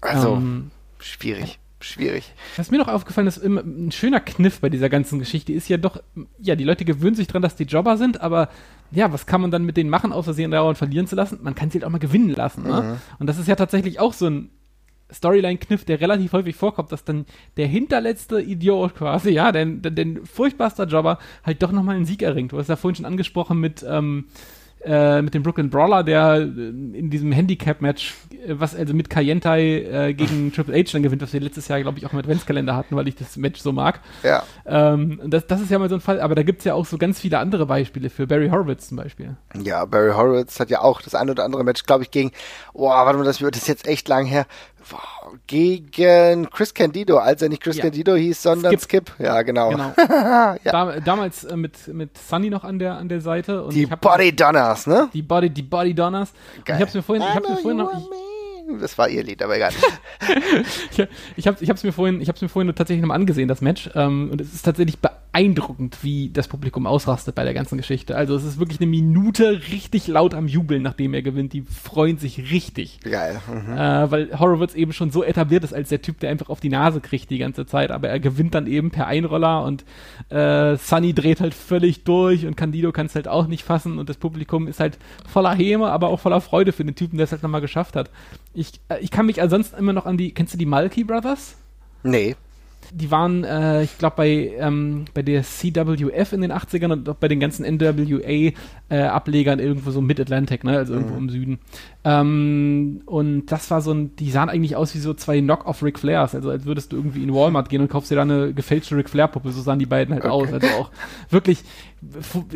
[0.00, 0.70] Also Ähm,
[1.00, 2.34] schwierig, schwierig.
[2.56, 6.02] Was mir noch aufgefallen ist, ein schöner Kniff bei dieser ganzen Geschichte ist ja doch,
[6.38, 8.48] ja, die Leute gewöhnen sich dran, dass die Jobber sind, aber
[8.90, 11.38] ja, was kann man dann mit denen machen, außer sie dauernd verlieren zu lassen?
[11.42, 12.62] Man kann sie halt auch mal gewinnen lassen.
[12.64, 12.98] Ne?
[13.18, 14.50] Und das ist ja tatsächlich auch so ein
[15.12, 20.84] Storyline-Kniff, der relativ häufig vorkommt, dass dann der hinterletzte Idiot quasi, ja, der, der furchtbarster
[20.84, 22.52] Jobber halt doch nochmal einen Sieg erringt.
[22.52, 24.26] Du hast ja vorhin schon angesprochen mit, ähm,
[24.84, 28.14] äh, mit dem Brooklyn Brawler, der äh, in diesem Handicap-Match,
[28.46, 29.60] äh, was also mit Kayentai
[30.08, 32.76] äh, gegen Triple H dann gewinnt, was wir letztes Jahr, glaube ich, auch im Adventskalender
[32.76, 34.00] hatten, weil ich das Match so mag.
[34.22, 34.44] Ja.
[34.66, 36.96] Ähm, das, das ist ja mal so ein Fall, aber da gibt's ja auch so
[36.96, 39.36] ganz viele andere Beispiele für Barry Horowitz zum Beispiel.
[39.62, 42.30] Ja, Barry Horowitz hat ja auch das ein oder andere Match, glaube ich, gegen,
[42.72, 44.46] boah, warte mal, das wird das jetzt echt lang her,
[45.46, 47.84] gegen Chris Candido, als er nicht Chris Ja.
[47.84, 49.10] Candido hieß, sondern Skip.
[49.10, 49.12] Skip.
[49.18, 49.70] Ja, genau.
[49.70, 49.92] Genau.
[50.64, 53.64] da, damals äh, mit, mit Sunny noch an der, an der Seite.
[53.64, 55.08] Und Die Body Donners, ne?
[55.12, 56.32] Die Body, die Body Donners.
[56.66, 58.04] Ich hab's mir vorhin, ich hab's mir vorhin noch, ich.
[58.80, 59.72] Das war ihr Lied, aber egal.
[60.90, 61.06] ich,
[61.36, 63.88] ich hab's, ich hab's mir vorhin, ich hab's mir vorhin tatsächlich nochmal angesehen, das Match.
[63.94, 65.27] Ähm, und es ist tatsächlich beeindruckend,
[66.02, 68.16] wie das Publikum ausrastet bei der ganzen Geschichte.
[68.16, 71.52] Also es ist wirklich eine Minute richtig laut am Jubeln, nachdem er gewinnt.
[71.52, 73.00] Die freuen sich richtig.
[73.00, 73.40] Geil.
[73.46, 73.72] Mhm.
[73.72, 76.68] Äh, weil Horowitz eben schon so etabliert ist als der Typ, der einfach auf die
[76.68, 79.84] Nase kriegt die ganze Zeit, aber er gewinnt dann eben per Einroller und
[80.30, 84.08] äh, Sunny dreht halt völlig durch und Candido kann es halt auch nicht fassen und
[84.08, 87.32] das Publikum ist halt voller Häme, aber auch voller Freude für den Typen, der es
[87.32, 88.10] halt nochmal geschafft hat.
[88.54, 91.56] Ich, äh, ich kann mich ansonsten immer noch an die, kennst du die Malky Brothers?
[92.02, 92.36] Nee.
[92.92, 97.16] Die waren, äh, ich glaube, bei, ähm, bei der CWF in den 80ern und auch
[97.16, 100.78] bei den ganzen NWA-Ablegern irgendwo so Mid-Atlantic, ne?
[100.78, 101.58] also irgendwo im Süden.
[102.04, 105.98] Ähm, und das war so ein, die sahen eigentlich aus wie so zwei Knock-off Ric
[105.98, 108.96] Flairs, also als würdest du irgendwie in Walmart gehen und kaufst dir da eine gefälschte
[108.96, 110.52] Ric Flair-Puppe, so sahen die beiden halt aus.
[110.52, 110.90] Also auch
[111.30, 111.64] wirklich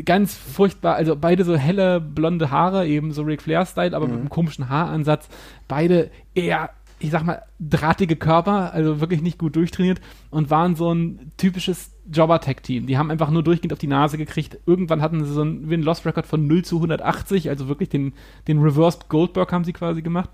[0.05, 4.29] ganz furchtbar, also beide so helle, blonde Haare, eben so Ric Flair-Style, aber mit einem
[4.29, 5.29] komischen Haaransatz.
[5.69, 6.71] Beide eher
[7.03, 10.01] ich sag mal, drahtige Körper, also wirklich nicht gut durchtrainiert
[10.31, 12.87] und waren so ein typisches Jobber-Tech-Team.
[12.87, 14.59] Die haben einfach nur durchgehend auf die Nase gekriegt.
[14.67, 18.15] Irgendwann hatten sie so einen Win-Loss-Record von 0 zu 180, also wirklich den,
[18.47, 20.31] den Reversed Goldberg haben sie quasi gemacht.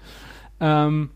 [0.60, 1.10] Ähm,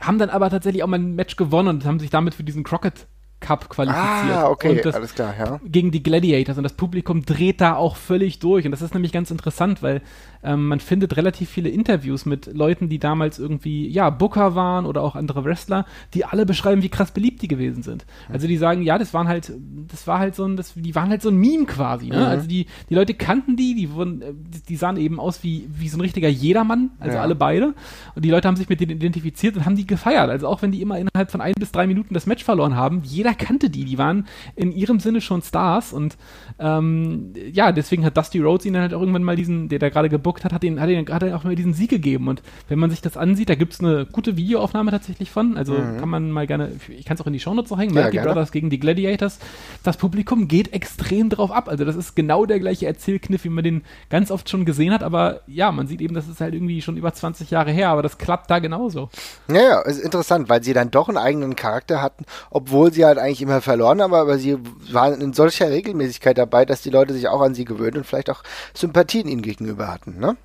[0.00, 2.64] haben dann aber tatsächlich auch mal ein Match gewonnen und haben sich damit für diesen
[2.64, 3.06] Crockett
[3.44, 4.36] Cup qualifiziert.
[4.36, 5.60] Ah, okay, und das, alles klar, ja.
[5.64, 9.12] gegen die Gladiators und das Publikum dreht da auch völlig durch und das ist nämlich
[9.12, 10.00] ganz interessant, weil
[10.42, 15.02] ähm, man findet relativ viele Interviews mit Leuten, die damals irgendwie ja Booker waren oder
[15.02, 15.84] auch andere Wrestler,
[16.14, 18.06] die alle beschreiben, wie krass beliebt die gewesen sind.
[18.32, 19.52] Also die sagen, ja, das waren halt,
[19.90, 22.08] das war halt so ein, das, die waren halt so ein Meme quasi.
[22.08, 22.26] Ne?
[22.26, 24.32] Also die die Leute kannten die, die wurden, äh,
[24.68, 27.22] die sahen eben aus wie wie so ein richtiger Jedermann, also Ja.
[27.22, 27.74] alle beide
[28.14, 30.30] und die Leute haben sich mit denen identifiziert und haben die gefeiert.
[30.30, 33.02] Also auch wenn die immer innerhalb von ein bis drei Minuten das Match verloren haben,
[33.04, 34.26] jeder jeder kannte die, die waren
[34.56, 36.16] in ihrem Sinne schon Stars und
[36.58, 40.08] ähm, ja, deswegen hat Dusty Rhodes ihnen halt auch irgendwann mal diesen, der da gerade
[40.08, 42.28] gebuckt hat, hat ihn, hat ihn gerade auch mal diesen Sieg gegeben.
[42.28, 45.74] Und wenn man sich das ansieht, da gibt es eine gute Videoaufnahme tatsächlich von, also
[45.74, 45.98] mhm.
[45.98, 48.18] kann man mal gerne, ich kann es auch in die Shownotes so hängen, ja, Melky
[48.18, 49.38] Brothers gegen die Gladiators,
[49.82, 53.64] das Publikum geht extrem drauf ab, also das ist genau der gleiche Erzählkniff, wie man
[53.64, 56.82] den ganz oft schon gesehen hat, aber ja, man sieht eben, das ist halt irgendwie
[56.82, 59.08] schon über 20 Jahre her, aber das klappt da genauso.
[59.48, 63.26] Ja, ja, ist interessant, weil sie dann doch einen eigenen Charakter hatten, obwohl sie halt
[63.26, 64.58] eigentlich immer verloren haben, aber sie
[64.90, 68.30] waren in solcher Regelmäßigkeit dabei, dass die Leute sich auch an sie gewöhnen und vielleicht
[68.30, 68.42] auch
[68.74, 70.36] Sympathien ihnen gegenüber hatten, ne?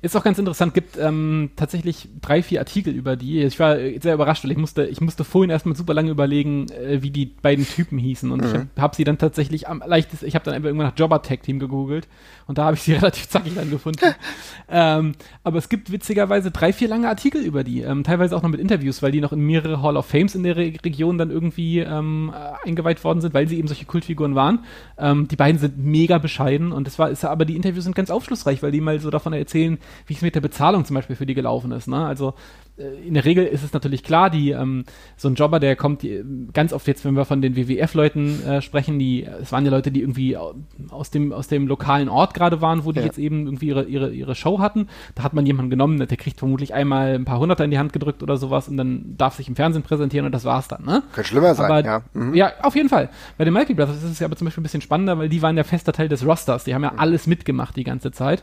[0.00, 3.42] Ist auch ganz interessant, gibt ähm, tatsächlich drei, vier Artikel über die.
[3.42, 7.02] Ich war sehr überrascht, weil ich musste, ich musste vorhin erstmal super lange überlegen, äh,
[7.02, 8.30] wie die beiden Typen hießen.
[8.30, 8.46] Und mhm.
[8.46, 11.22] ich habe hab sie dann tatsächlich am leichtesten, ich habe dann einfach irgendwann nach Jobber
[11.22, 12.08] Tag Team gegoogelt
[12.46, 14.00] und da habe ich sie relativ zackig dann gefunden.
[14.68, 15.14] ähm,
[15.44, 18.60] aber es gibt witzigerweise drei, vier lange Artikel über die, ähm, teilweise auch noch mit
[18.60, 21.78] Interviews, weil die noch in mehrere Hall of Fames in der Re Region dann irgendwie
[21.78, 24.60] ähm, äh, eingeweiht worden sind, weil sie eben solche Kultfiguren waren.
[24.98, 28.10] Ähm, die beiden sind mega bescheiden und das war, ist, aber die Interviews sind ganz
[28.10, 29.71] aufschlussreich, weil die mal so davon erzählen,
[30.06, 31.88] wie es mit der Bezahlung zum Beispiel für die gelaufen ist.
[31.88, 32.04] Ne?
[32.04, 32.34] Also
[32.76, 34.84] äh, in der Regel ist es natürlich klar, die ähm,
[35.16, 38.62] so ein Jobber, der kommt die, ganz oft jetzt, wenn wir von den WWF-Leuten äh,
[38.62, 42.60] sprechen, die es waren ja Leute, die irgendwie aus dem aus dem lokalen Ort gerade
[42.60, 43.06] waren, wo die ja.
[43.06, 44.88] jetzt eben irgendwie ihre, ihre ihre Show hatten.
[45.14, 47.92] Da hat man jemanden genommen, der kriegt vermutlich einmal ein paar Hunderter in die Hand
[47.92, 50.84] gedrückt oder sowas und dann darf sich im Fernsehen präsentieren und das war's dann.
[50.84, 51.02] Ne?
[51.12, 51.70] Könnte schlimmer sein.
[51.70, 52.02] Aber, ja.
[52.14, 52.34] Mhm.
[52.34, 53.10] ja, auf jeden Fall.
[53.38, 55.42] Bei den Milky Brothers ist es ja aber zum Beispiel ein bisschen spannender, weil die
[55.42, 56.64] waren ja fester Teil des Rosters.
[56.64, 56.98] Die haben ja mhm.
[56.98, 58.42] alles mitgemacht die ganze Zeit.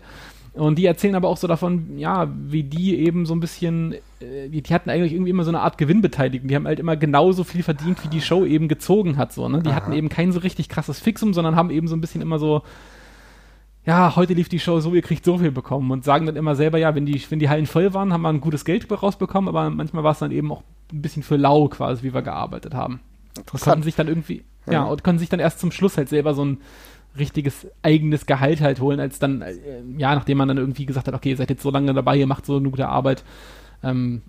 [0.54, 4.50] Und die erzählen aber auch so davon, ja, wie die eben so ein bisschen, äh,
[4.50, 6.47] die, die, hatten eigentlich irgendwie immer so eine Art Gewinnbeteiligung.
[6.47, 9.32] Die haben halt immer genauso viel verdient, wie die Show eben gezogen hat.
[9.32, 9.62] So, ne?
[9.62, 9.76] Die Aha.
[9.76, 12.64] hatten eben kein so richtig krasses Fixum, sondern haben eben so ein bisschen immer so,
[13.86, 16.56] ja, heute lief die Show so, ihr kriegt so viel bekommen und sagen dann immer
[16.56, 19.47] selber, ja, wenn die, wenn die Hallen voll waren, haben wir ein gutes Geld rausbekommen,
[19.47, 22.74] aber manchmal war es dann eben auch ein bisschen für lau quasi, wie wir gearbeitet
[22.74, 23.00] haben.
[23.52, 26.10] Und konnten sich dann irgendwie, ja, ja und konnten sich dann erst zum Schluss halt
[26.10, 26.58] selber so ein
[27.18, 29.55] richtiges eigenes Gehalt halt holen, als dann, äh,
[29.97, 32.28] ja, nachdem man dann irgendwie gesagt hat, okay, ihr seid jetzt so lange dabei, ihr
[32.28, 33.24] macht so eine gute Arbeit,
[33.84, 34.22] ähm,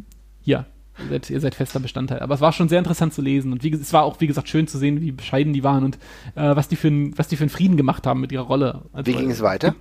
[0.43, 0.67] hier,
[0.99, 2.21] ihr seid, ihr seid fester Bestandteil.
[2.21, 4.49] Aber es war schon sehr interessant zu lesen und wie, es war auch, wie gesagt,
[4.49, 5.97] schön zu sehen, wie bescheiden die waren und
[6.35, 8.83] äh, was, die für ein, was die für einen Frieden gemacht haben mit ihrer Rolle.
[8.93, 9.75] Also, wie ging es weiter?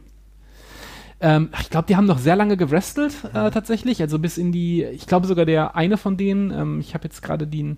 [1.22, 4.02] Ähm, ich glaube, die haben noch sehr lange gewrestelt, äh, tatsächlich.
[4.02, 7.22] Also bis in die, ich glaube sogar der eine von denen, ähm, ich habe jetzt
[7.22, 7.78] gerade den,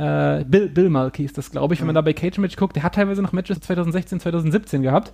[0.00, 2.74] äh, Bill, Bill Mulkey ist das, glaube ich, wenn man da bei Cage Match guckt.
[2.74, 5.12] Der hat teilweise noch Matches 2016, 2017 gehabt.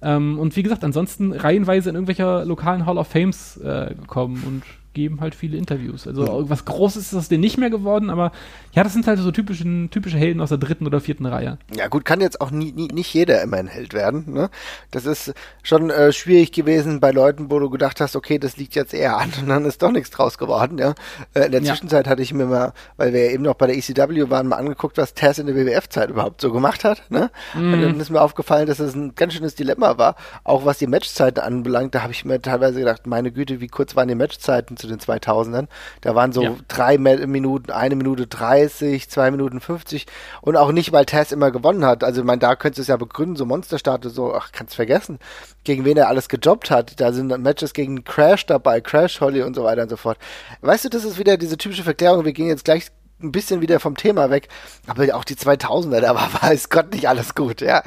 [0.00, 4.62] Ähm, und wie gesagt, ansonsten reihenweise in irgendwelcher lokalen Hall of Fames äh, gekommen und
[4.94, 6.06] geben halt viele Interviews.
[6.06, 6.48] Also ja.
[6.48, 8.32] was Großes ist aus denen nicht mehr geworden, aber
[8.72, 11.58] ja, das sind halt so typische, typische Helden aus der dritten oder vierten Reihe.
[11.76, 14.32] Ja gut, kann jetzt auch nie, nie, nicht jeder immer ein Held werden.
[14.32, 14.50] Ne?
[14.90, 18.74] Das ist schon äh, schwierig gewesen bei Leuten, wo du gedacht hast, okay, das liegt
[18.74, 20.78] jetzt eher an und dann ist doch nichts draus geworden.
[20.78, 20.94] Ja?
[21.34, 21.72] Äh, in der ja.
[21.72, 24.56] Zwischenzeit hatte ich mir mal, weil wir ja eben noch bei der ECW waren, mal
[24.56, 27.10] angeguckt, was Taz in der WWF-Zeit überhaupt so gemacht hat.
[27.10, 27.30] Ne?
[27.54, 27.74] Mm.
[27.74, 30.86] Und dann ist mir aufgefallen, dass es ein ganz schönes Dilemma war, auch was die
[30.86, 31.94] Matchzeiten anbelangt.
[31.94, 35.00] Da habe ich mir teilweise gedacht, meine Güte, wie kurz waren die Matchzeiten zu den
[35.00, 35.66] 2000ern.
[36.00, 36.56] Da waren so ja.
[36.68, 40.06] drei Minuten, eine Minute 30, zwei Minuten 50
[40.42, 42.04] und auch nicht, weil Tess immer gewonnen hat.
[42.04, 45.18] Also, ich meine, da könntest du es ja begründen, so Monsterstarte, so, ach, kannst vergessen,
[45.64, 47.00] gegen wen er alles gejobbt hat.
[47.00, 50.18] Da sind Matches gegen Crash dabei, Crash Holly und so weiter und so fort.
[50.60, 52.90] Weißt du, das ist wieder diese typische Verklärung, wir gehen jetzt gleich
[53.24, 54.48] ein bisschen wieder vom Thema weg,
[54.86, 57.82] aber auch die 2000er, da war weiß Gott nicht alles gut, ja.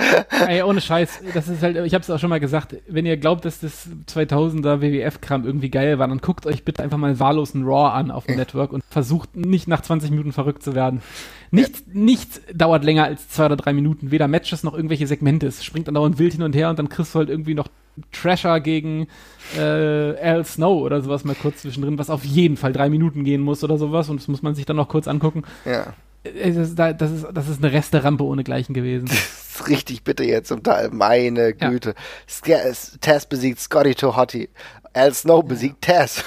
[0.47, 3.17] Ey, ohne Scheiß, das ist halt, ich habe es auch schon mal gesagt, wenn ihr
[3.17, 7.63] glaubt, dass das 2000er WWF-Kram irgendwie geil war, dann guckt euch bitte einfach mal wahllosen
[7.63, 11.01] Raw an auf dem Network und versucht nicht nach 20 Minuten verrückt zu werden.
[11.51, 11.85] Nichts, ja.
[11.93, 15.47] nichts dauert länger als zwei oder drei Minuten, weder Matches noch irgendwelche Segmente.
[15.47, 17.67] Es springt dann dauernd wild hin und her und dann kriegst du halt irgendwie noch
[18.11, 19.07] Trasher gegen
[19.57, 23.41] äh, Al Snow oder sowas mal kurz zwischendrin, was auf jeden Fall drei Minuten gehen
[23.41, 25.43] muss oder sowas und das muss man sich dann noch kurz angucken.
[25.65, 25.93] Ja.
[26.23, 29.09] Das ist, das ist, das ist eine Resterampe ohne-gleichen gewesen.
[29.57, 30.89] Das ist richtig bitter jetzt zum Teil.
[30.91, 31.95] Meine Güte.
[32.45, 32.59] Ja.
[33.01, 34.49] Taz besiegt Scotty Tohotti.
[34.93, 35.95] Al Snow besiegt ja.
[35.99, 36.23] Taz.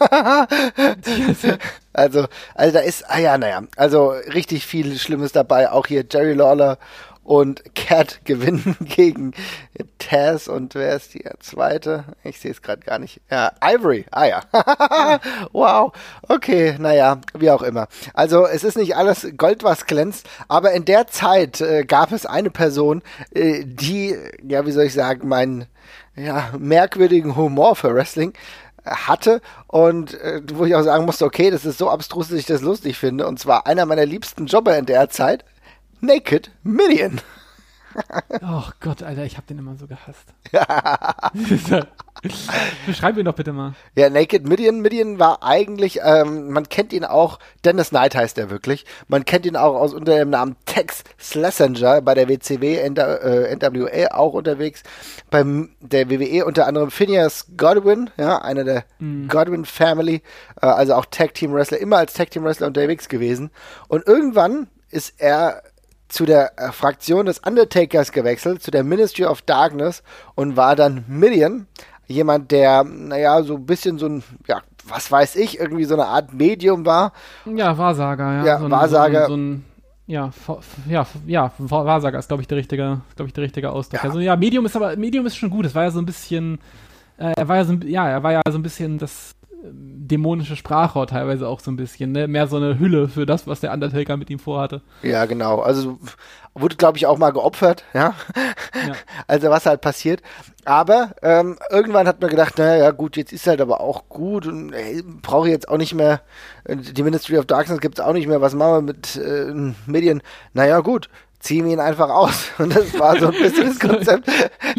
[1.92, 5.70] also, also da ist, ah ja, naja, also richtig viel Schlimmes dabei.
[5.70, 6.78] Auch hier Jerry Lawler
[7.24, 9.32] und Cat gewinnen gegen
[9.98, 12.04] Taz und wer ist die zweite?
[12.24, 13.20] Ich sehe es gerade gar nicht.
[13.30, 14.06] Ja, Ivory.
[14.10, 14.40] Ah ja.
[15.52, 15.92] wow.
[16.28, 17.88] Okay, naja, wie auch immer.
[18.14, 22.26] Also es ist nicht alles Gold, was glänzt, aber in der Zeit äh, gab es
[22.26, 23.02] eine Person,
[23.32, 25.66] äh, die, ja, wie soll ich sagen, meinen
[26.16, 28.34] ja, merkwürdigen Humor für Wrestling
[28.84, 32.46] hatte und äh, wo ich auch sagen musste, okay, das ist so abstrus, dass ich
[32.46, 35.44] das lustig finde und zwar einer meiner liebsten Jobber in der Zeit,
[36.04, 37.20] Naked Million.
[38.42, 40.34] Oh Gott, Alter, ich hab den immer so gehasst.
[42.86, 43.74] Beschreib ihn doch bitte mal.
[43.94, 44.80] Ja, Naked Midian.
[44.80, 48.84] Midian war eigentlich, ähm, man kennt ihn auch, Dennis Knight heißt er wirklich.
[49.06, 54.12] Man kennt ihn auch aus unter dem Namen Tex Schlesinger bei der WCW, äh, NWA
[54.12, 54.82] auch unterwegs.
[55.30, 59.28] Beim der WWE unter anderem Phineas Godwin, ja, einer der mhm.
[59.28, 60.22] Godwin Family,
[60.60, 63.52] äh, also auch Tag Team Wrestler, immer als Tag Team Wrestler unterwegs gewesen.
[63.86, 65.62] Und irgendwann ist er
[66.12, 70.02] zu der äh, Fraktion des Undertakers gewechselt, zu der Ministry of Darkness
[70.34, 71.66] und war dann Midian,
[72.06, 76.06] jemand, der, naja, so ein bisschen so ein, ja, was weiß ich, irgendwie so eine
[76.06, 77.12] Art Medium war.
[77.46, 78.44] Ja, Wahrsager, ja.
[78.44, 79.26] Ja, so ein, Wahrsager.
[79.26, 79.64] So ein, so ein,
[80.06, 80.30] ja,
[80.86, 84.02] ja, ja, Wahrsager ist, glaube ich, der richtige, glaube ich, der richtige Ausdruck.
[84.02, 84.08] Ja.
[84.10, 85.64] Also ja, Medium ist aber, Medium ist schon gut.
[85.64, 86.58] Es war ja so ein bisschen,
[87.16, 91.06] äh, er war ja so, ja, er war ja so ein bisschen das dämonische Sprachrohr
[91.06, 92.28] teilweise auch so ein bisschen, ne?
[92.28, 94.82] Mehr so eine Hülle für das, was der Undertaker mit ihm vorhatte.
[95.02, 95.60] Ja, genau.
[95.60, 95.98] Also
[96.54, 98.14] wurde, glaube ich, auch mal geopfert, ja.
[98.74, 98.94] ja.
[99.26, 100.22] Also was halt passiert.
[100.64, 104.72] Aber ähm, irgendwann hat man gedacht, naja, gut, jetzt ist halt aber auch gut und
[105.22, 106.20] brauche ich jetzt auch nicht mehr,
[106.64, 109.72] äh, die Ministry of Darkness gibt es auch nicht mehr, was machen wir mit äh,
[109.86, 110.22] Medien?
[110.52, 111.08] Naja, gut,
[111.40, 112.50] ziehen wir ihn einfach aus.
[112.58, 114.28] Und das war so ein bisschen das Konzept,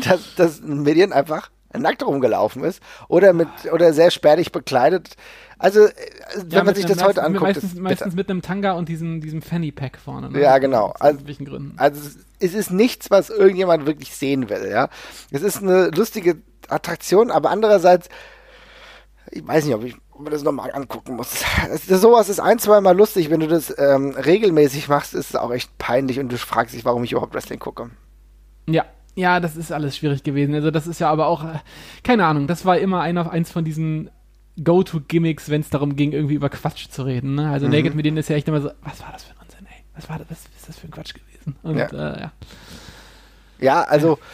[0.05, 1.49] dass, dass Medien einfach
[1.81, 5.15] nackt rumgelaufen ist oder mit oder sehr spärlich bekleidet.
[5.57, 5.93] Also, äh,
[6.35, 7.55] wenn ja, man sich das heute anguckt.
[7.55, 10.29] Meistens, meistens mit einem Tanga und diesem, diesem Fanny Pack vorne.
[10.29, 10.41] Ne?
[10.41, 10.93] Ja, genau.
[10.99, 11.19] Also,
[11.77, 14.89] also, es ist nichts, was irgendjemand wirklich sehen will, ja.
[15.31, 18.09] Es ist eine lustige Attraktion, aber andererseits,
[19.31, 21.43] ich weiß nicht, ob ich man das nochmal angucken muss.
[21.67, 23.29] Das, das, sowas ist ein, zwei Mal lustig.
[23.29, 26.85] Wenn du das ähm, regelmäßig machst, ist es auch echt peinlich und du fragst dich,
[26.85, 27.89] warum ich überhaupt Wrestling gucke.
[28.67, 28.85] Ja,
[29.15, 30.55] ja, das ist alles schwierig gewesen.
[30.55, 31.59] Also das ist ja aber auch, äh,
[32.03, 34.09] keine Ahnung, das war immer einer, eins von diesen
[34.63, 37.35] Go-To-Gimmicks, wenn es darum ging, irgendwie über Quatsch zu reden.
[37.35, 37.49] Ne?
[37.49, 37.73] Also mhm.
[37.73, 39.83] Naked mit denen ist ja echt immer so, was war das für ein Unsinn, ey?
[39.95, 41.55] Was war das, was ist das für ein Quatsch gewesen?
[41.63, 42.31] Und ja, äh, ja.
[43.59, 44.27] ja also ja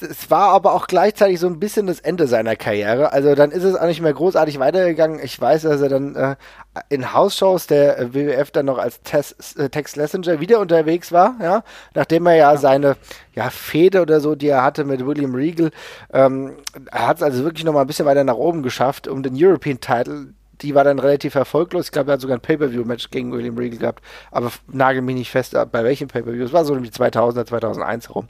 [0.00, 3.12] es war aber auch gleichzeitig so ein bisschen das Ende seiner Karriere.
[3.12, 5.18] Also dann ist es auch nicht mehr großartig weitergegangen.
[5.22, 6.36] Ich weiß, dass er dann äh,
[6.88, 11.64] in Hausshows der WWF dann noch als Tess, äh, Tex Messenger wieder unterwegs war, ja,
[11.94, 12.58] nachdem er ja, ja.
[12.58, 12.96] seine
[13.34, 15.70] ja, Fehde oder so, die er hatte mit William Regal,
[16.12, 16.52] ähm,
[16.92, 19.34] er hat es also wirklich noch mal ein bisschen weiter nach oben geschafft, um den
[19.36, 20.28] European Title
[20.60, 21.86] die war dann relativ erfolglos.
[21.86, 24.04] Ich glaube, er hat sogar ein Pay-Per-View-Match gegen William Regal gehabt.
[24.30, 26.44] Aber nagel mich nicht fest, bei welchem Pay-Per-View.
[26.44, 28.28] Es war so um die 2000er, 2001 herum.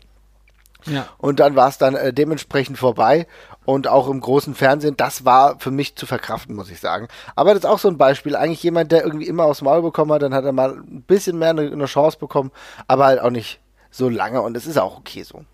[0.86, 1.08] Ja.
[1.18, 3.26] Und dann war es dann äh, dementsprechend vorbei
[3.64, 7.08] und auch im großen Fernsehen, das war für mich zu verkraften, muss ich sagen.
[7.36, 8.36] Aber das ist auch so ein Beispiel.
[8.36, 11.38] Eigentlich jemand, der irgendwie immer aufs Maul bekommen hat, dann hat er mal ein bisschen
[11.38, 12.50] mehr eine, eine Chance bekommen,
[12.86, 13.60] aber halt auch nicht
[13.90, 15.44] so lange und es ist auch okay so.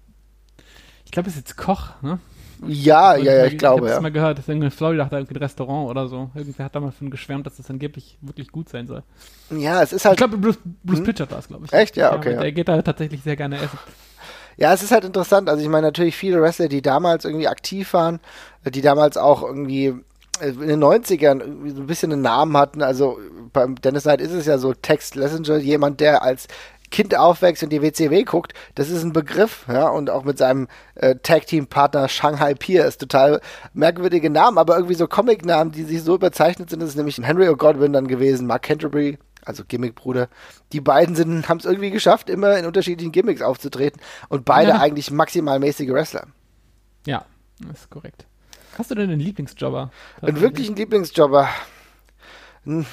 [1.04, 2.18] Ich glaube, es ist jetzt Koch, ne?
[2.66, 3.96] Ja, ja, ja, ich, ich glaube, ich ja.
[3.96, 6.30] Ich mal gehört, dass in Florida hat er ein Restaurant oder so.
[6.34, 9.02] Irgendwer hat da mal von geschwärmt, dass das angeblich wirklich gut sein soll.
[9.50, 10.14] Ja, es ist halt.
[10.14, 11.04] Ich glaube, Bruce, Bruce hm?
[11.04, 11.72] Pritchard war es, glaube ich.
[11.72, 11.96] Echt?
[11.96, 12.34] Ja, okay.
[12.34, 13.78] Ja, der geht da tatsächlich sehr gerne essen.
[14.56, 15.48] Ja, es ist halt interessant.
[15.48, 18.20] Also ich meine natürlich viele Wrestler, die damals irgendwie aktiv waren,
[18.64, 19.94] die damals auch irgendwie
[20.40, 22.82] äh, in den 90ern irgendwie so ein bisschen einen Namen hatten.
[22.82, 23.18] Also
[23.52, 26.46] beim Dennis Knight ist es ja so Text Messenger, jemand, der als
[26.90, 30.66] Kind aufwächst und die WCW guckt, das ist ein Begriff, ja, und auch mit seinem
[30.96, 33.40] äh, Tag-Team-Partner Shanghai Pier ist total
[33.72, 37.48] merkwürdige Namen, aber irgendwie so Comic-Namen, die sich so überzeichnet sind, das ist nämlich Henry
[37.48, 40.28] O'Godwin dann gewesen, Mark Canterbury, also Gimmick-Bruder.
[40.72, 44.80] Die beiden haben es irgendwie geschafft, immer in unterschiedlichen Gimmicks aufzutreten und beide ja.
[44.80, 46.26] eigentlich maximal mäßige Wrestler.
[47.06, 47.24] Ja,
[47.60, 48.26] das ist korrekt.
[48.78, 49.90] Hast du denn einen Lieblingsjobber?
[50.22, 51.48] Einen wirklichen Lieblingsjobber?
[52.64, 52.86] Hm.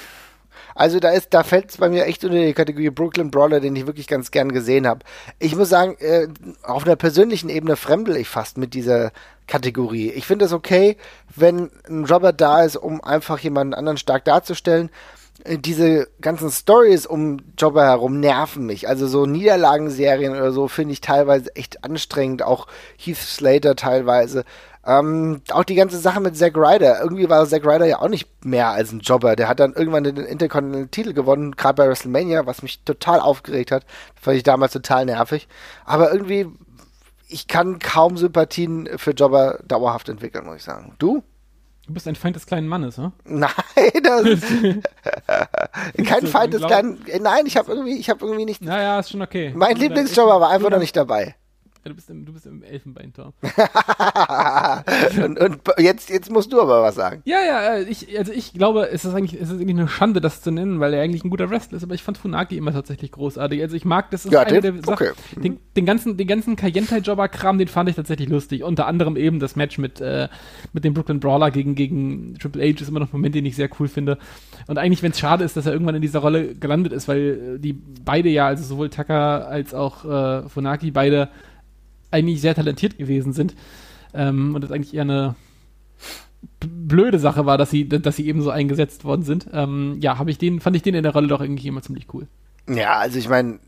[0.77, 3.75] Also da ist, da fällt es bei mir echt unter die Kategorie Brooklyn Brawler, den
[3.75, 4.99] ich wirklich ganz gern gesehen habe.
[5.39, 6.27] Ich muss sagen, äh,
[6.61, 9.11] auf einer persönlichen Ebene fremdel ich fast mit dieser
[9.47, 10.11] Kategorie.
[10.11, 10.97] Ich finde es okay,
[11.35, 14.91] wenn ein Jobber da ist, um einfach jemanden anderen stark darzustellen
[15.55, 18.87] diese ganzen Stories um Jobber herum nerven mich.
[18.87, 22.43] Also so Niederlagenserien oder so finde ich teilweise echt anstrengend.
[22.43, 22.67] Auch
[22.97, 24.43] Heath Slater teilweise.
[24.85, 27.01] Ähm, auch die ganze Sache mit Zack Ryder.
[27.01, 29.35] Irgendwie war Zack Ryder ja auch nicht mehr als ein Jobber.
[29.35, 33.71] Der hat dann irgendwann den Intercontinental Titel gewonnen, gerade bei WrestleMania, was mich total aufgeregt
[33.71, 33.85] hat.
[34.19, 35.47] fand ich damals total nervig.
[35.85, 36.47] Aber irgendwie,
[37.27, 40.95] ich kann kaum Sympathien für Jobber dauerhaft entwickeln, muss ich sagen.
[40.99, 41.23] Du?
[41.87, 43.13] Du bist ein Feind des kleinen Mannes, ne?
[43.25, 43.51] Nein,
[44.03, 44.43] das ist
[46.05, 47.03] kein Feind des kleinen.
[47.21, 48.61] Nein, ich habe irgendwie, ich habe irgendwie nicht.
[48.61, 49.53] Naja, ist schon okay.
[49.55, 51.35] Mein Lieblingsjobber war einfach noch nicht dabei.
[51.85, 53.33] Ja, du bist im, du bist im Elfenbeintor.
[55.23, 57.21] und, und jetzt, jetzt musst du aber was sagen.
[57.25, 60.19] Ja, ja, äh, ich, also ich glaube, es ist eigentlich, es ist eigentlich eine Schande,
[60.19, 62.73] das zu nennen, weil er eigentlich ein guter Wrestler ist, aber ich fand Funaki immer
[62.73, 63.61] tatsächlich großartig.
[63.61, 65.11] Also ich mag, das ist Ja, eine den- der Sachen, okay.
[65.41, 68.63] den, den ganzen, den ganzen Kayentai-Jobber-Kram, den fand ich tatsächlich lustig.
[68.63, 70.27] Unter anderem eben das Match mit, äh,
[70.73, 73.55] mit dem Brooklyn Brawler gegen, gegen Triple H ist immer noch ein Moment, den ich
[73.55, 74.17] sehr cool finde.
[74.67, 77.59] Und eigentlich, wenn es schade ist, dass er irgendwann in dieser Rolle gelandet ist, weil
[77.59, 81.29] die beide ja, also sowohl Tucker als auch äh, Funaki, beide
[82.17, 83.55] eigentlich sehr talentiert gewesen sind.
[84.13, 85.35] Ähm, und das eigentlich eher eine
[86.59, 89.47] blöde Sache war, dass sie, dass sie eben so eingesetzt worden sind.
[89.53, 92.07] Ähm, ja, habe ich den, fand ich den in der Rolle doch irgendwie immer ziemlich
[92.13, 92.27] cool.
[92.69, 93.59] Ja, also ich meine,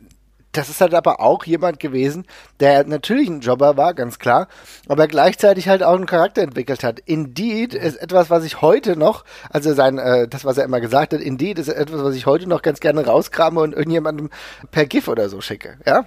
[0.52, 2.26] das ist halt aber auch jemand gewesen,
[2.60, 4.48] der natürlich ein Jobber war, ganz klar,
[4.88, 7.00] aber gleichzeitig halt auch einen Charakter entwickelt hat.
[7.00, 11.14] Indeed ist etwas, was ich heute noch, also sein, äh, das, was er immer gesagt
[11.14, 14.30] hat, Indeed ist etwas, was ich heute noch ganz gerne rauskrame und irgendjemandem
[14.72, 16.06] per GIF oder so schicke, ja?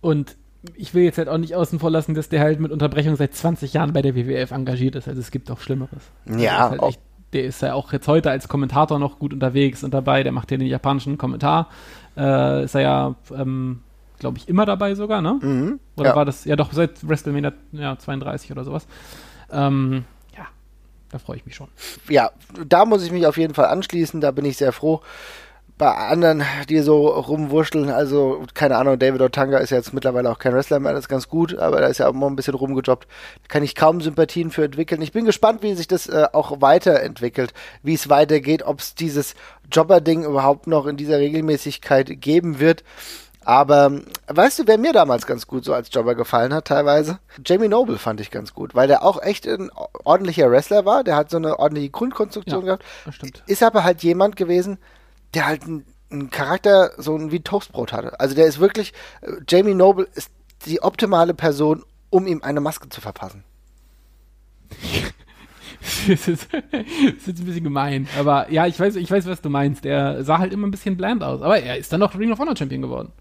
[0.00, 0.36] Und
[0.74, 3.34] ich will jetzt halt auch nicht außen vor lassen, dass der halt mit Unterbrechung seit
[3.34, 5.08] 20 Jahren bei der WWF engagiert ist.
[5.08, 6.02] Also es gibt auch Schlimmeres.
[6.26, 7.00] Ja, der ist, halt echt,
[7.32, 10.22] der ist ja auch jetzt heute als Kommentator noch gut unterwegs und dabei.
[10.22, 11.68] Der macht ja den japanischen Kommentar.
[12.16, 13.80] Äh, ist er ja, ähm,
[14.18, 15.38] glaube ich, immer dabei sogar, ne?
[15.40, 15.80] Mhm.
[15.96, 16.16] Oder ja.
[16.16, 18.86] war das, ja doch, seit WrestleMania ja, 32 oder sowas.
[19.50, 20.04] Ähm,
[20.36, 20.46] ja,
[21.10, 21.68] da freue ich mich schon.
[22.08, 22.30] ja,
[22.66, 25.02] da muss ich mich auf jeden Fall anschließen, da bin ich sehr froh.
[25.78, 30.38] Bei anderen, die so rumwurschteln, also keine Ahnung, David Otanga ist ja jetzt mittlerweile auch
[30.38, 32.54] kein Wrestler mehr, das ist ganz gut, aber da ist ja auch mal ein bisschen
[32.54, 33.06] rumgejobbt.
[33.42, 35.02] Da kann ich kaum Sympathien für entwickeln.
[35.02, 37.52] Ich bin gespannt, wie sich das äh, auch weiterentwickelt,
[37.82, 39.34] wie es weitergeht, ob es dieses
[39.70, 42.82] Jobber-Ding überhaupt noch in dieser Regelmäßigkeit geben wird.
[43.44, 43.92] Aber
[44.28, 47.18] weißt du, wer mir damals ganz gut so als Jobber gefallen hat, teilweise?
[47.44, 49.70] Jamie Noble fand ich ganz gut, weil der auch echt ein
[50.04, 51.04] ordentlicher Wrestler war.
[51.04, 52.76] Der hat so eine ordentliche Grundkonstruktion Ja.
[52.76, 52.84] gehabt.
[53.46, 54.78] Ist aber halt jemand gewesen,
[55.36, 58.18] der halt einen, einen Charakter so ein- wie Toastbrot hatte.
[58.18, 60.30] Also der ist wirklich, äh, Jamie Noble ist
[60.64, 63.44] die optimale Person, um ihm eine Maske zu verpassen.
[66.08, 68.08] das, ist, das ist jetzt ein bisschen gemein.
[68.18, 69.84] Aber ja, ich weiß, ich weiß, was du meinst.
[69.84, 71.42] Der sah halt immer ein bisschen bland aus.
[71.42, 73.12] Aber er ist dann noch Ring of Honor Champion geworden.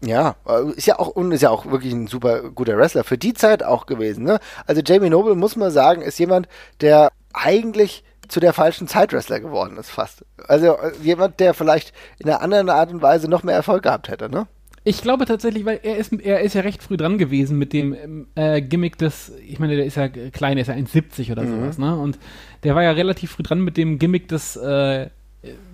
[0.00, 3.18] Ja, äh, ist ja auch und ist ja auch wirklich ein super guter Wrestler für
[3.18, 4.24] die Zeit auch gewesen.
[4.24, 4.38] Ne?
[4.66, 6.46] Also Jamie Noble muss man sagen, ist jemand,
[6.80, 8.04] der eigentlich
[8.34, 10.24] zu der falschen Zeit Wrestler geworden ist fast.
[10.48, 14.08] Also äh, jemand, der vielleicht in einer anderen Art und Weise noch mehr Erfolg gehabt
[14.08, 14.28] hätte.
[14.28, 14.48] Ne?
[14.82, 17.94] Ich glaube tatsächlich, weil er ist, er ist ja recht früh dran gewesen mit dem
[17.94, 21.46] ähm, äh, Gimmick des, ich meine, der ist ja klein, der ist ja 1,70 oder
[21.46, 21.96] sowas, ne?
[21.96, 22.18] Und
[22.64, 25.10] der war ja relativ früh dran mit dem Gimmick des, äh,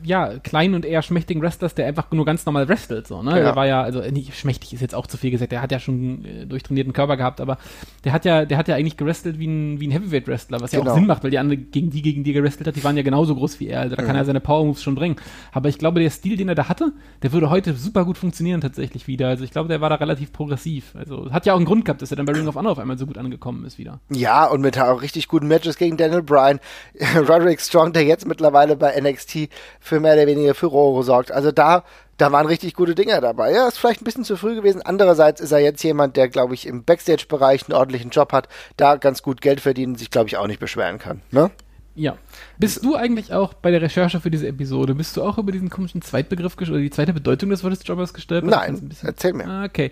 [0.03, 3.33] ja, kleinen und eher schmächtigen Wrestlers, der einfach nur ganz normal wrestelt, so, ne?
[3.33, 3.45] Ja.
[3.45, 5.73] Der war ja, also äh, nicht schmächtig ist jetzt auch zu viel gesagt, der hat
[5.73, 7.59] ja schon äh, durchtrainierten Körper gehabt, aber
[8.05, 10.81] der hat ja, der hat ja eigentlich gewrestelt wie ein, wie ein Heavyweight-Wrestler, was ja
[10.81, 10.93] Genau.
[10.93, 12.97] auch Sinn macht, weil die anderen, gegen die, gegen die er gewrestelt hat, die waren
[12.97, 15.17] ja genauso groß wie er, also da kann er seine Power-Moves schon bringen.
[15.53, 16.93] Aber ich glaube, der Stil, den er da hatte,
[17.23, 19.29] der würde heute super gut funktionieren tatsächlich wieder.
[19.29, 20.95] Also ich glaube, der war da relativ progressiv.
[20.97, 22.79] Also hat ja auch einen Grund gehabt, dass er dann bei Ring of Honor auf
[22.79, 24.01] einmal so gut angekommen ist wieder.
[24.11, 26.59] Ja, und mit auch richtig guten Matches gegen Daniel Bryan.
[27.17, 29.49] Roderick Strong, der jetzt mittlerweile bei NXT
[29.81, 31.33] für mehr oder weniger Furore sorgt.
[31.33, 31.85] Also da,
[32.17, 33.53] da waren richtig gute Dinger dabei.
[33.53, 34.83] Ja, ist vielleicht ein bisschen zu früh gewesen.
[34.83, 38.97] Andererseits ist er jetzt jemand, der, glaube ich, im Backstage-Bereich einen ordentlichen Job hat, da
[38.97, 41.23] ganz gut Geld verdient und sich, glaube ich, auch nicht beschweren kann.
[41.31, 41.51] Ne?
[41.95, 42.17] Ja.
[42.59, 45.71] Bist du eigentlich auch bei der Recherche für diese Episode, bist du auch über diesen
[45.71, 48.51] komischen Zweitbegriff oder die zweite Bedeutung des Wortes Jobbers gestolpert?
[48.51, 49.47] Nein, erzähl mir.
[49.47, 49.91] Ah, Okay.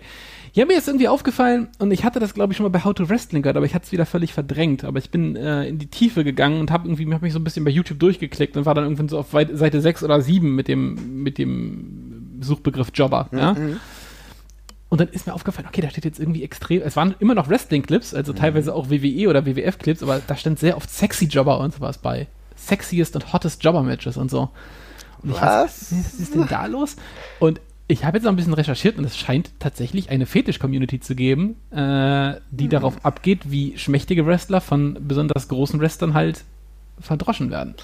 [0.53, 2.93] Ja, mir ist irgendwie aufgefallen und ich hatte das, glaube ich, schon mal bei How
[2.93, 4.83] to Wrestling gehört, aber ich hatte es wieder völlig verdrängt.
[4.83, 7.43] Aber ich bin äh, in die Tiefe gegangen und habe irgendwie hab mich so ein
[7.43, 10.67] bisschen bei YouTube durchgeklickt und war dann irgendwann so auf Seite 6 oder 7 mit
[10.67, 13.29] dem, mit dem Suchbegriff Jobber.
[13.31, 13.55] Ja?
[14.89, 17.47] Und dann ist mir aufgefallen, okay, da steht jetzt irgendwie extrem, es waren immer noch
[17.47, 21.75] Wrestling-Clips, also teilweise auch WWE oder WWF-Clips, aber da stand sehr oft sexy Jobber und
[21.75, 22.27] sowas bei.
[22.55, 24.49] Sexiest und hottest Jobber-Matches und so.
[25.21, 25.91] Und ich Was?
[25.91, 26.95] was ist denn da los?
[27.39, 31.15] Und ich habe jetzt noch ein bisschen recherchiert und es scheint tatsächlich eine Fetisch-Community zu
[31.15, 32.69] geben, äh, die Hm.
[32.69, 36.43] darauf abgeht, wie schmächtige Wrestler von besonders großen Wrestlern halt
[36.99, 37.75] verdroschen werden.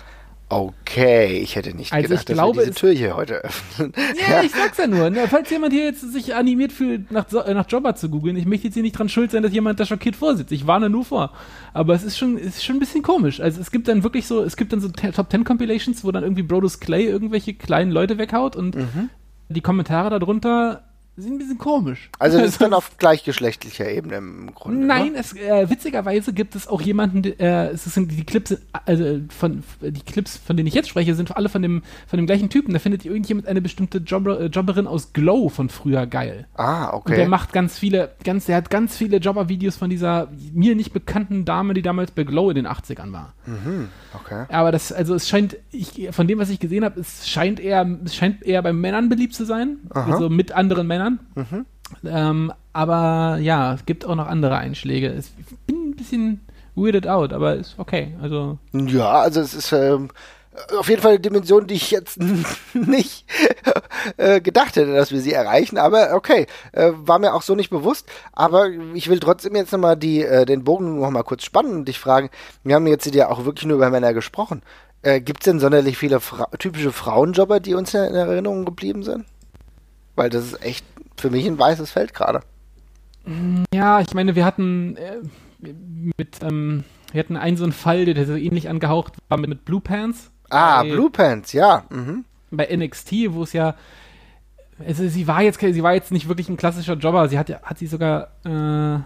[0.48, 3.34] Okay, ich hätte nicht Also gedacht, ich glaube, dass wir es- diese Tür hier heute
[3.44, 3.94] öffnen.
[4.30, 5.10] Ja, ich sag's ja nur.
[5.10, 5.26] Ne?
[5.28, 8.76] Falls jemand hier jetzt sich animiert fühlt, nach, nach Jobber zu googeln, ich möchte jetzt
[8.76, 10.52] hier nicht dran schuld sein, dass jemand da schockiert vorsitzt.
[10.52, 11.32] Ich warne nur vor.
[11.74, 13.40] Aber es ist schon, es ist schon ein bisschen komisch.
[13.42, 16.22] Also es gibt dann wirklich so, es gibt dann so Top 10 Compilations, wo dann
[16.24, 18.78] irgendwie Brodus Clay irgendwelche kleinen Leute weghaut und
[19.50, 20.84] die Kommentare darunter
[21.18, 22.10] sind ein bisschen komisch.
[22.20, 24.86] Also das ist dann auf gleichgeschlechtlicher Ebene im Grunde.
[24.86, 25.20] Nein, Ne?
[25.20, 30.02] es, äh, witzigerweise gibt es auch jemanden, äh, es sind die Clips, also von die
[30.02, 32.74] Clips, von denen ich jetzt spreche, sind alle von dem von dem gleichen Typen.
[32.74, 36.48] Da findet irgendjemand eine bestimmte Jobber, äh, Jobberin aus Glow von früher geil.
[36.56, 37.28] Ah, Und der okay.
[37.28, 41.74] macht ganz viele, ganz, der hat ganz viele Jobber-Videos von dieser mir nicht bekannten Dame,
[41.74, 43.34] die damals bei Glow in den 80ern war.
[44.14, 44.46] okay.
[44.50, 47.88] Aber das, also es scheint, ich, von dem, was ich gesehen habe, es scheint eher,
[48.04, 49.78] es scheint eher bei Männern beliebt zu sein.
[49.92, 50.14] Aha.
[50.14, 51.05] Also mit anderen Männern.
[52.04, 55.14] Ähm, aber ja, es gibt auch noch andere Einschläge.
[55.14, 55.32] Ich
[55.68, 56.42] bin ein bisschen
[56.76, 58.16] weirded out, aber ist okay.
[58.22, 60.10] Also Ja, also es ist ähm,
[60.78, 62.20] auf jeden Fall eine Dimension, die ich jetzt
[62.74, 63.26] nicht
[64.18, 65.78] äh, gedacht hätte, dass wir sie erreichen.
[65.78, 68.08] Aber okay, äh, war mir auch so nicht bewusst.
[68.34, 72.00] Aber ich will trotzdem jetzt nochmal äh, den Bogen noch mal kurz spannen und dich
[72.00, 72.30] fragen.
[72.64, 74.62] Wir haben jetzt ja auch wirklich nur über Männer gesprochen.
[75.02, 79.26] Äh, Gibt es denn sonderlich viele Fra typische Frauenjobber, die uns in Erinnerung geblieben sind?
[80.16, 80.86] Weil das ist echt
[81.18, 82.42] für mich ein weißes Feld gerade.
[83.74, 85.18] Ja, ich meine, wir hatten äh,
[86.18, 89.66] mit, ähm, wir hatten einen so einen Fall, der so ähnlich angehaucht war mit, mit
[89.66, 90.32] Blue Pants.
[90.50, 91.86] Ah, bei, Blue Pants, ja.
[91.90, 92.26] Mhm.
[92.52, 93.76] Bei NXT, wo es ja,
[94.86, 97.28] also sie war jetzt, sie war jetzt nicht wirklich ein klassischer Jobber.
[97.30, 99.00] Sie hat ja, hat sie sogar, äh,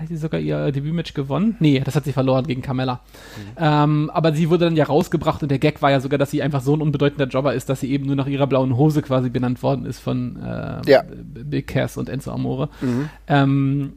[0.00, 1.56] hat sie sogar ihr Debütmatch gewonnen?
[1.60, 2.94] Nee, das hat sie verloren gegen Carmella.
[2.94, 3.40] Mhm.
[3.58, 6.42] Ähm, aber sie wurde dann ja rausgebracht und der Gag war ja sogar, dass sie
[6.42, 9.30] einfach so ein unbedeutender Jobber ist, dass sie eben nur nach ihrer blauen Hose quasi
[9.30, 11.02] benannt worden ist von äh, Ja.
[11.04, 12.68] Big Cass und Enzo Amore.
[12.80, 13.08] Mhm.
[13.28, 13.92] Ähm,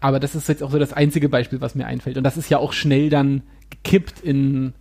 [0.00, 2.16] aber das ist jetzt auch so das einzige Beispiel, was mir einfällt.
[2.16, 4.72] Und das ist ja auch schnell dann gekippt in,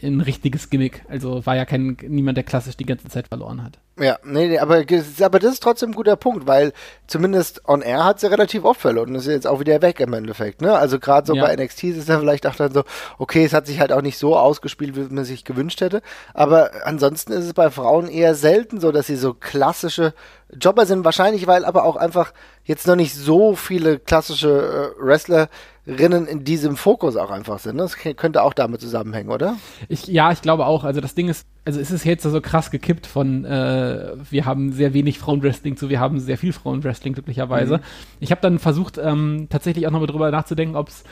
[0.00, 1.04] in ein richtiges Gimmick.
[1.08, 3.78] Also war ja kein niemand, der klassisch die ganze Zeit verloren hat.
[3.96, 4.82] Ja, nee, nee, aber,
[5.20, 6.72] aber das ist trotzdem ein guter Punkt, weil
[7.06, 10.12] zumindest on air hat sie relativ oft verloren und ist jetzt auch wieder weg im
[10.14, 10.76] Endeffekt, ne?
[10.76, 11.44] Also gerade so Ja.
[11.46, 12.82] bei NXT ist es ja vielleicht auch dann so,
[13.18, 16.72] okay, es hat sich halt auch nicht so ausgespielt, wie man sich gewünscht hätte, aber
[16.84, 20.12] ansonsten ist es bei Frauen eher selten so, dass sie so klassische
[20.60, 22.32] Jobber sind, wahrscheinlich, weil aber auch einfach
[22.64, 27.76] jetzt noch nicht so viele klassische äh, Wrestlerinnen in diesem Fokus auch einfach sind.
[27.76, 27.82] Ne?
[27.82, 29.56] Das könnte auch damit zusammenhängen, oder?
[29.88, 30.84] Ich, ja, ich glaube auch.
[30.84, 34.72] Also das Ding ist, also es ist jetzt so krass gekippt von, äh, wir haben
[34.72, 37.80] sehr wenig Frauenwrestling zu, wir haben sehr viel Frauenwrestling glücklicherweise.
[38.20, 41.04] Ich habe dann versucht, ähm, tatsächlich auch nochmal drüber nachzudenken, ob es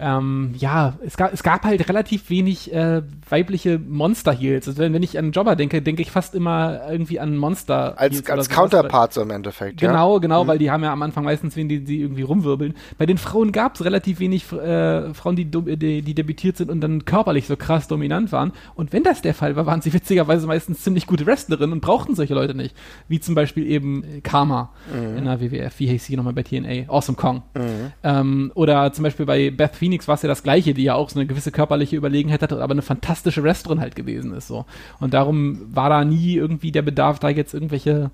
[0.00, 4.66] ähm, ja, es gab, es gab halt relativ wenig äh, weibliche Monster-Heels.
[4.66, 7.98] Also wenn, wenn ich an Jobber denke, denke ich fast immer irgendwie an Monster.
[7.98, 9.82] Als, als Counterpart so im Endeffekt.
[9.82, 9.90] ja?
[9.90, 12.74] Genau, genau, weil die haben ja am Anfang meistens wen, die, die irgendwie rumwirbeln.
[12.98, 16.80] Bei den Frauen gab es relativ wenig äh, Frauen, die, die, die debütiert sind und
[16.80, 18.52] dann körperlich so krass dominant waren.
[18.74, 22.14] Und wenn das der Fall war, waren sie witzigerweise meistens ziemlich gute Wrestlerinnen und brauchten
[22.14, 22.74] solche Leute nicht.
[23.08, 24.70] Wie zum Beispiel eben Karma
[25.16, 26.88] in der WWF, wie hieß sie nochmal bei TNA?
[26.88, 27.42] Awesome Kong.
[28.02, 31.10] Ähm, oder zum Beispiel bei Beth Phoenix war es ja das Gleiche, die ja auch
[31.10, 34.48] so eine gewisse körperliche Überlegenheit hatte, aber eine fantastische Wrestlerin halt gewesen ist.
[34.48, 34.66] so.
[34.98, 38.10] Und darum war da nie irgendwie der Bedarf, da jetzt irgendwelche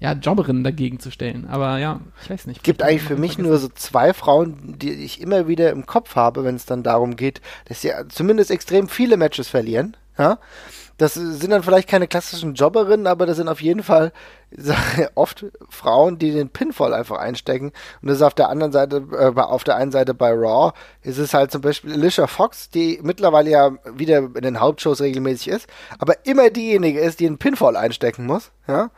[0.00, 1.46] ja, Jobberinnen dagegen zu stellen.
[1.48, 2.62] Aber ja, ich weiß nicht.
[2.62, 6.44] gibt eigentlich für mich nur so zwei Frauen, die ich immer wieder im Kopf habe,
[6.44, 9.96] wenn es dann darum geht, dass sie zumindest extrem viele Matches verlieren.
[10.16, 10.38] Ja?
[10.98, 14.12] Das sind dann vielleicht keine klassischen Jobberinnen, aber das sind auf jeden Fall
[15.14, 17.72] oft Frauen, die den Pinfall einfach einstecken.
[18.02, 20.72] Und das ist auf der anderen Seite, äh, auf der einen Seite bei Raw,
[21.02, 25.48] ist es halt zum Beispiel Alicia Fox, die mittlerweile ja wieder in den Hauptshows regelmäßig
[25.48, 25.68] ist,
[25.98, 28.50] aber immer diejenige ist, die einen Pinfall einstecken muss.
[28.66, 28.90] Ja?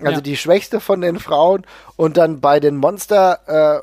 [0.00, 0.20] Also Ja.
[0.20, 1.62] die schwächste von den Frauen
[1.96, 3.82] und dann bei den Monster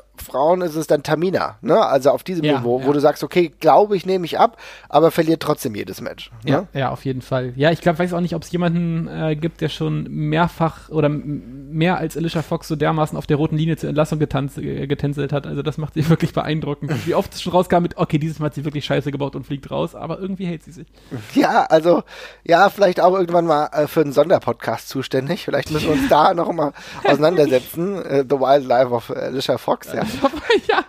[0.64, 1.78] ist es dann Tamina, ne?
[1.84, 2.86] Also auf diesem Ja, Niveau, ja.
[2.86, 4.56] wo du sagst, okay, glaube ich, nehme ich ab,
[4.88, 6.30] aber verliert trotzdem jedes Match.
[6.44, 6.68] Ja, Ne?
[6.72, 7.52] ja, auf jeden Fall.
[7.56, 11.08] Ja, ich glaube, weiß auch nicht, ob es jemanden äh, gibt, der schon mehrfach oder
[11.08, 15.32] mehr als Alicia Fox so dermaßen auf der roten Linie zur Entlassung getanz, äh, getänzelt
[15.32, 15.46] hat.
[15.46, 16.92] Also das macht sie wirklich beeindruckend.
[17.06, 19.44] Wie oft es schon rauskam mit, okay, dieses Mal hat sie wirklich Scheiße gebaut und
[19.44, 20.86] fliegt raus, aber irgendwie hält sie sich.
[21.34, 22.02] Ja, also
[22.44, 25.44] ja, vielleicht auch irgendwann mal äh, für einen Sonderpodcast zuständig.
[25.44, 26.72] Vielleicht müssen wir uns da noch mal
[27.04, 28.04] auseinandersetzen.
[28.04, 30.02] Äh, The Wild Life of Alicia Fox, ja.
[30.68, 30.84] ja,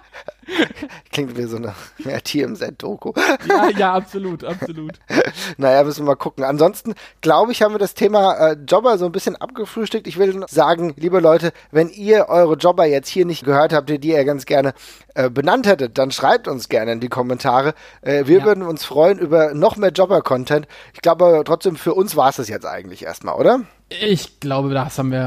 [1.12, 3.14] Klingt wie so eine ja, TMZ-Doku.
[3.50, 4.94] ja, ja, absolut, absolut.
[5.58, 6.44] Naja, müssen wir mal gucken.
[6.44, 10.06] Ansonsten, glaube ich, haben wir das Thema äh, Jobber so ein bisschen abgefrühstückt.
[10.08, 13.96] Ich will sagen, liebe Leute, wenn ihr eure Jobber jetzt hier nicht gehört habt, die
[14.08, 14.74] ihr ganz gerne
[15.16, 17.74] äh, benannt hättet, dann schreibt uns gerne in die Kommentare.
[18.02, 18.46] Äh, wir Ja.
[18.46, 20.68] würden uns freuen über noch mehr Jobber-Content.
[20.94, 23.62] Ich glaube trotzdem, für uns war es das jetzt eigentlich erstmal, oder?
[23.90, 25.20] Ich glaube, das haben wir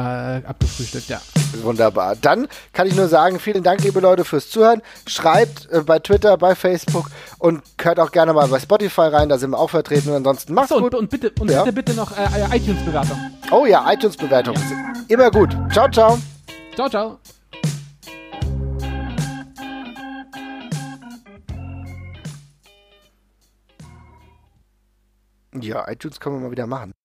[0.44, 1.20] äh, abgefrühstückt, ja.
[1.62, 2.16] Wunderbar.
[2.16, 4.82] Dann kann ich nur sagen, vielen Dank, liebe Leute, fürs Zuhören.
[5.06, 7.06] Schreibt äh, bei Twitter, bei Facebook
[7.38, 10.08] und hört auch gerne mal bei Spotify rein, da sind wir auch vertreten.
[10.10, 10.94] Und ansonsten macht's So, gut.
[10.94, 11.62] und, und bitte, und Ja.
[11.62, 13.18] bitte, bitte noch äh, iTunes-Bewertung.
[13.52, 14.56] Oh ja, iTunes-Bewertung.
[15.06, 15.56] Immer gut.
[15.72, 16.18] Ciao, ciao.
[16.74, 17.18] Ciao, ciao.
[25.60, 26.92] Ja, iTunes können wir mal wieder machen.